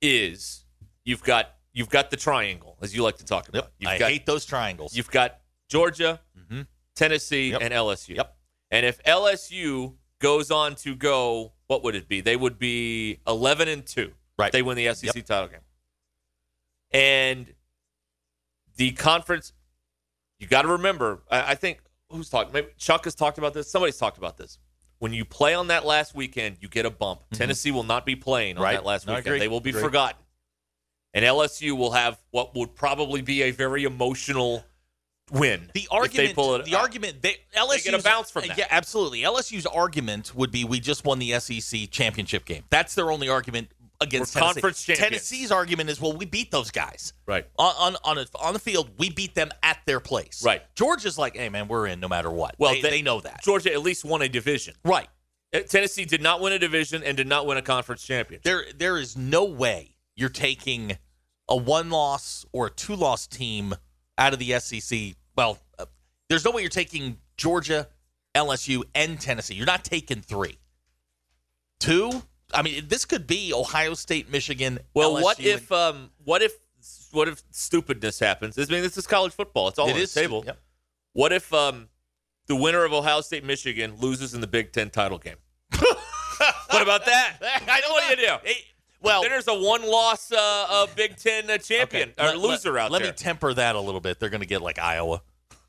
[0.00, 0.64] is
[1.04, 3.70] you've got you've got the triangle, as you like to talk about.
[3.78, 4.94] You've I got, hate those triangles.
[4.96, 5.38] You've got
[5.68, 6.66] Georgia, Mhm.
[6.94, 7.62] Tennessee, Yep.
[7.62, 8.16] and LSU.
[8.16, 8.36] Yep.
[8.70, 12.20] And if LSU goes on to go, what would it be?
[12.20, 14.12] They would be 11 and two.
[14.38, 14.52] Right.
[14.52, 15.26] They win the SEC Yep.
[15.26, 15.60] title game.
[16.92, 17.52] And
[18.76, 19.52] the conference,
[20.38, 21.22] you got to remember.
[21.30, 21.80] I, I think
[22.10, 22.52] who's talking?
[22.52, 23.70] Maybe Chuck has talked about this.
[23.70, 24.58] Somebody's talked about this.
[24.98, 27.22] When you play on that last weekend, you get a bump.
[27.32, 28.64] Tennessee will not be playing on Mm-hmm.
[28.64, 28.72] Right.
[28.74, 29.40] that last No, weekend.
[29.40, 30.20] They will be forgotten.
[31.14, 34.64] And LSU will have what would probably be a very emotional
[35.30, 35.70] win.
[35.74, 38.56] The argument, it the argument, they LSU get a bounce from that.
[38.56, 39.22] Yeah, absolutely.
[39.22, 42.62] LSU's argument would be we just won the SEC championship game.
[42.70, 43.68] That's their only argument
[44.02, 44.54] against We're Tennessee.
[44.60, 45.08] conference champions.
[45.10, 47.46] Tennessee's argument is well, we beat those guys Right.
[47.58, 48.90] on on on, a, on the field.
[48.98, 50.44] We beat them at their place.
[50.44, 50.62] Right.
[50.74, 52.54] Georgia's like, hey man, we're in no matter what.
[52.58, 53.42] Well, they, they know that.
[53.42, 54.74] Georgia at least won a division.
[54.84, 55.08] Right.
[55.54, 58.42] Uh, Tennessee did not win a division and did not win a conference championship.
[58.44, 60.96] There there is no way you're taking
[61.48, 63.74] a one loss or a two loss team
[64.18, 65.14] out of the SEC.
[65.36, 65.86] Well, uh,
[66.28, 67.88] there's no way you're taking Georgia,
[68.34, 69.54] LSU, and Tennessee.
[69.54, 70.58] You're not taking three.
[71.80, 72.22] Two.
[72.54, 74.78] I mean, this could be Ohio State, Michigan.
[74.94, 76.52] Well, what LSU, if um what if
[77.12, 78.58] what if stupidness happens?
[78.58, 79.68] I mean, this is college football.
[79.68, 80.42] It's all It on is, the table.
[80.46, 80.58] yep.
[81.12, 81.88] What if um
[82.46, 85.36] the winner of Ohio State Michigan loses in the Big Ten title game?
[85.78, 87.36] what about that?
[87.68, 88.52] I know what you do?
[89.00, 90.36] well, there's a one loss uh,
[90.68, 93.10] uh, Big Ten uh, champion Okay, or let- loser let, out let there.
[93.12, 94.18] me temper that a little bit.
[94.20, 95.22] They're going to get like Iowa,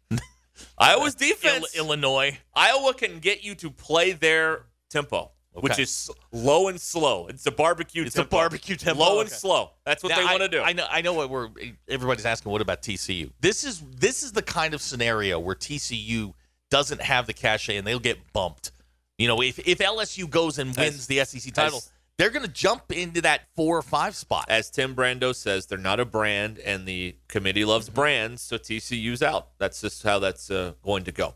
[0.77, 1.75] Iowa's defense.
[1.75, 2.37] Ill- Illinois.
[2.55, 7.27] Iowa can get you to play their tempo, which is low and slow.
[7.27, 9.71] It's a barbecue It's a barbecue tempo, Low and slow.
[9.85, 10.61] That's what Now, they want to do.
[10.61, 10.87] I know.
[10.89, 11.49] I know what we're.
[11.87, 12.51] Everybody's asking.
[12.51, 13.31] What about TCU?
[13.39, 16.33] This is this is the kind of scenario where TCU
[16.69, 18.71] doesn't have the cachet and they'll get bumped.
[19.17, 22.45] You know, if if LSU goes and wins As- the SEC title, as- they're going
[22.45, 24.45] to jump into that four or five spot.
[24.47, 29.23] As Tim Brando says, they're not a brand, and the committee loves brands, so TCU's
[29.23, 29.49] out.
[29.57, 31.33] That's just how that's uh, going to go.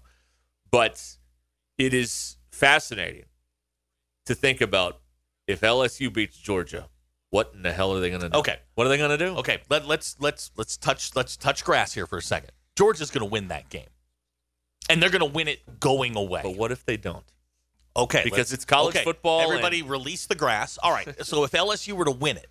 [0.70, 1.18] But
[1.80, 3.26] it is fascinating
[4.28, 5.00] to think about
[5.48, 6.88] if LSU beats Georgia,
[7.30, 8.38] what in the hell are they going to do?
[8.38, 8.58] Okay.
[8.76, 9.38] What are they going to do?
[9.38, 12.52] Okay, let, let's let's let's touch let's touch grass here for a second.
[12.76, 13.88] Georgia's going to win that game,
[14.90, 16.42] and they're going to win it going away.
[16.44, 17.26] But what if they don't?
[17.98, 20.78] Okay, Because it's college okay, football Everybody release the grass.
[20.78, 21.08] All right.
[21.26, 22.48] so if LSU were to win it,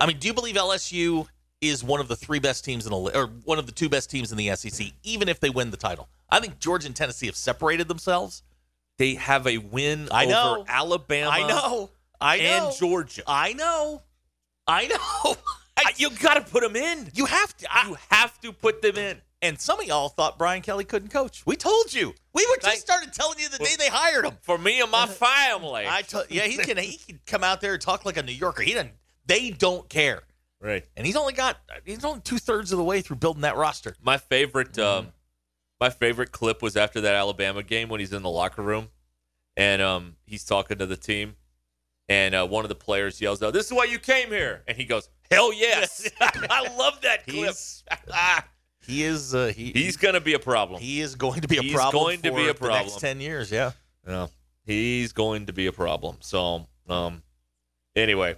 [0.00, 1.26] I mean, do you believe LSU
[1.60, 4.10] is one of the three best teams in the or one of the two best
[4.10, 6.08] teams in the SEC, even if they win the title?
[6.30, 8.44] I think Georgia and Tennessee have separated themselves.
[8.98, 10.58] They have a win I know.
[10.60, 11.90] over Alabama I know.
[12.20, 12.44] I know.
[12.68, 13.22] and Georgia.
[13.26, 14.02] I know.
[14.66, 15.36] I know.
[15.76, 17.10] I- you got to put them in.
[17.14, 17.66] You have to.
[17.70, 19.20] I, You have to put them in.
[19.42, 21.44] And some of y'all thought Brian Kelly couldn't coach.
[21.44, 22.14] We told you.
[22.32, 24.38] We were just started telling you the day they hired him.
[24.40, 25.84] For me and my family.
[25.86, 28.32] I t- yeah, he can he can come out there and talk like a New
[28.32, 28.62] Yorker.
[28.62, 28.92] He doesn't.
[29.26, 30.22] They don't care.
[30.60, 30.86] Right.
[30.96, 33.94] And he's only got he's only two thirds of the way through building that roster.
[34.02, 35.12] My favorite, um,
[35.80, 38.88] my favorite clip was after that Alabama game when he's in the locker room,
[39.56, 41.36] and um, he's talking to the team,
[42.08, 44.76] and uh, one of the players yells out, "This is why you came here," and
[44.76, 47.34] he goes, "Hell yes!" I love that clip.
[47.36, 47.84] He's-
[48.86, 50.80] He is uh, he He's going to be a problem.
[50.80, 52.04] he is going to be a He's problem.
[52.04, 52.82] going to for be a the problem.
[52.82, 53.50] next ten years.
[53.50, 53.72] Yeah.
[54.06, 54.28] Yeah,
[54.64, 56.18] he's going to be a problem.
[56.20, 57.24] So, um,
[57.96, 58.36] anyway,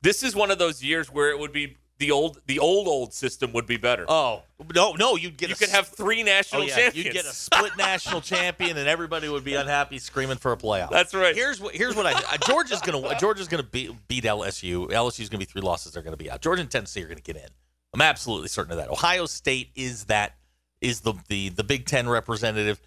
[0.00, 3.14] this is one of those years where it would be the old, the old old
[3.14, 4.04] system would be better.
[4.08, 4.42] Oh
[4.74, 6.74] no, no, you'd get you could have three national Oh, yeah.
[6.74, 7.06] champions.
[7.06, 10.90] You'd get a split national champion, and everybody would be unhappy, screaming for a playoff.
[10.90, 11.34] That's right.
[11.36, 14.90] Here's what here's what I uh, Georgia's gonna Georgia's gonna beat beat LSU.
[14.90, 15.92] LSU's gonna be three losses.
[15.92, 16.40] They're gonna be out.
[16.40, 17.48] Georgia and Tennessee are gonna get in.
[17.94, 18.88] I'm absolutely certain of that.
[18.90, 20.34] Ohio State is that
[20.80, 22.80] is the the the Big Ten representative.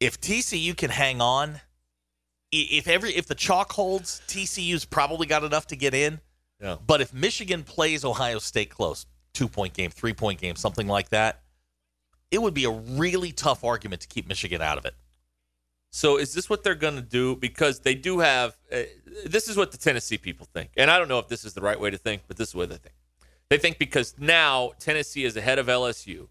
[0.00, 1.60] If TCU can hang on,
[2.52, 6.20] if every if the chalk holds, TCU's probably got enough to get in.
[6.60, 6.76] Yeah.
[6.86, 11.10] But if Michigan plays Ohio State close, two point game, three point game, something like
[11.10, 11.42] that,
[12.30, 14.94] it would be a really tough argument to keep Michigan out of it.
[15.90, 17.36] So is this what they're going to do?
[17.36, 18.56] Because they do have.
[18.72, 18.82] Uh,
[19.26, 21.60] this is what the Tennessee people think, and I don't know if this is the
[21.60, 22.94] right way to think, but this is what they think.
[23.48, 26.28] They think because now Tennessee is ahead of LSU,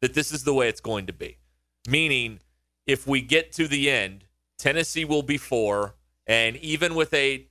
[0.00, 1.38] that this is the way it's going to be.
[1.88, 2.40] Meaning,
[2.86, 4.24] if we get to the end,
[4.58, 5.94] Tennessee will be four,
[6.26, 7.46] and even with a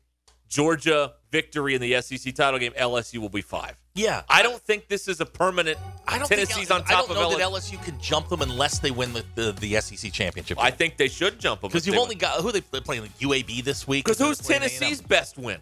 [0.54, 3.76] Georgia victory in the SEC title game, LSU will be five.
[3.96, 5.80] Yeah, I don't think this is a permanent.
[6.08, 7.72] I don't Tennessee's think, on top I don't of know LSU.
[7.72, 10.60] that LSU can jump them unless they win the, the, the SEC championship.
[10.62, 13.64] I think they should jump them because you've only got who they playing like UAB
[13.64, 14.06] this week.
[14.06, 15.08] Because who's Tennessee's A&M.
[15.08, 15.58] best win?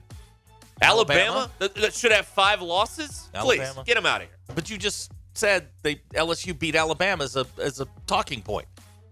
[0.82, 1.52] Alabama, Alabama?
[1.60, 3.30] That, that should have five losses.
[3.34, 4.38] Please get them out of here.
[4.54, 8.68] But you just said they LSU beat Alabama as a as a talking point.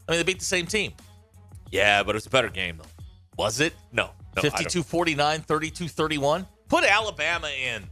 [0.08, 0.92] I mean, they beat the same team.
[1.72, 2.90] Yeah, but it was a better game though.
[3.38, 3.74] Was it?
[3.94, 6.48] No, no 52 49, 32 31.
[6.68, 7.84] Put Alabama in.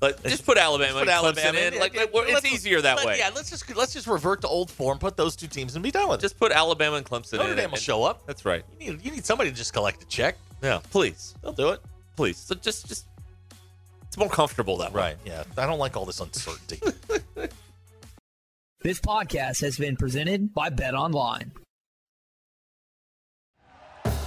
[0.00, 1.74] But just put Alabama, Put Alabama in.
[1.74, 1.80] in.
[1.80, 3.18] Like, Yeah, like, it's let's- easier that let- way.
[3.18, 4.98] Yeah, let's just let's just revert to old form.
[5.00, 6.22] Put those two teams and be done with it.
[6.22, 7.56] Just put Alabama and Clemson Notre in.
[7.56, 8.24] Dame will show up.
[8.26, 8.64] That's right.
[8.78, 10.36] You need you need somebody to just collect a check.
[10.62, 11.80] Yeah, please, They'll do it.
[12.14, 12.36] please.
[12.36, 13.06] So just, just
[14.06, 15.00] it's more comfortable that way.
[15.02, 15.16] Right.
[15.24, 15.42] Yeah.
[15.56, 16.80] I don't like all this uncertainty.
[18.80, 21.50] This podcast has been presented by BetOnline.